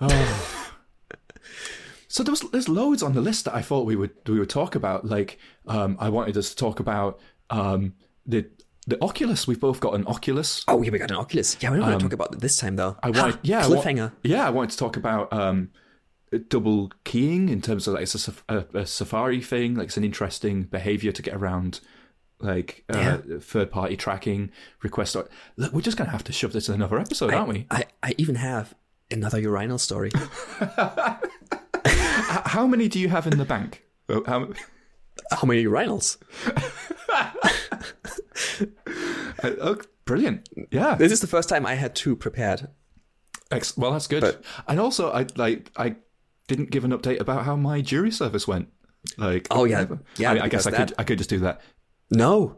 [2.08, 4.50] So there was there's loads on the list that I thought we would we would
[4.50, 5.04] talk about.
[5.06, 5.38] Like
[5.68, 7.20] um, I wanted us to talk about
[7.50, 7.94] um,
[8.26, 8.46] the
[8.88, 9.46] the Oculus.
[9.46, 10.64] We've both got an Oculus.
[10.66, 11.56] Oh, yeah, we got an Oculus.
[11.60, 12.88] Yeah, we don't want to talk about it this time though.
[12.88, 14.12] Um, I wanted, Ha, yeah, I wa- cliffhanger.
[14.24, 15.70] yeah, I wanted to talk about um,
[16.48, 19.76] double keying in terms of like it's a, a, a Safari thing.
[19.76, 21.78] Like it's an interesting behavior to get around
[22.40, 24.50] like uh, third party tracking
[24.82, 25.14] requests.
[25.14, 25.30] Look,
[25.72, 27.66] we're just gonna have to shove this in another episode, aren't we?
[27.70, 28.74] I, I even have
[29.10, 30.10] another urinal story.
[31.84, 33.84] How many do you have in the bank?
[34.08, 34.48] How,
[35.32, 36.18] How many urinals?
[39.42, 40.48] uh, oh, brilliant!
[40.70, 42.68] Yeah, This is the first time I had two prepared.
[43.50, 44.20] Ex- well, that's good.
[44.20, 45.96] But- and also, I like I
[46.48, 48.68] didn't give an update about how my jury service went.
[49.16, 49.86] Like, Oh, yeah.
[50.18, 51.60] Yeah, I, mean, I guess I because could I could just do that.
[52.10, 52.56] No,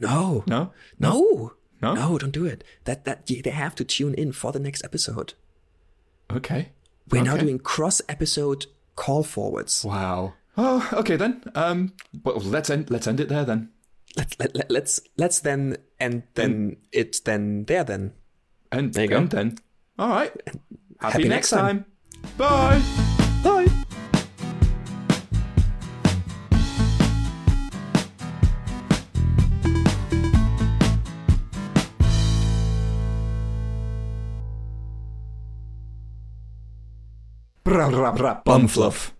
[0.00, 1.94] no, No, no, No?
[1.94, 2.18] no!
[2.18, 2.64] Don't do it.
[2.84, 5.34] That that they have to tune in for the next episode.
[6.30, 6.70] Okay.
[7.10, 8.66] We're now doing cross episode
[8.96, 9.84] call forwards.
[9.84, 10.34] Wow.
[10.56, 11.42] Oh, okay then.
[11.54, 11.92] Um,
[12.24, 12.90] well, let's end.
[12.90, 13.70] Let's end it there then.
[14.16, 18.14] Let, let, let, let's let's then and then it then there then.
[18.72, 19.24] And There you go.
[19.26, 19.58] then.
[19.98, 20.32] All right.
[21.00, 21.84] Happy, Happy next next time.
[22.38, 22.38] time.
[22.38, 22.82] Bye.
[23.66, 23.84] Bye.
[38.44, 39.12] Памфлов.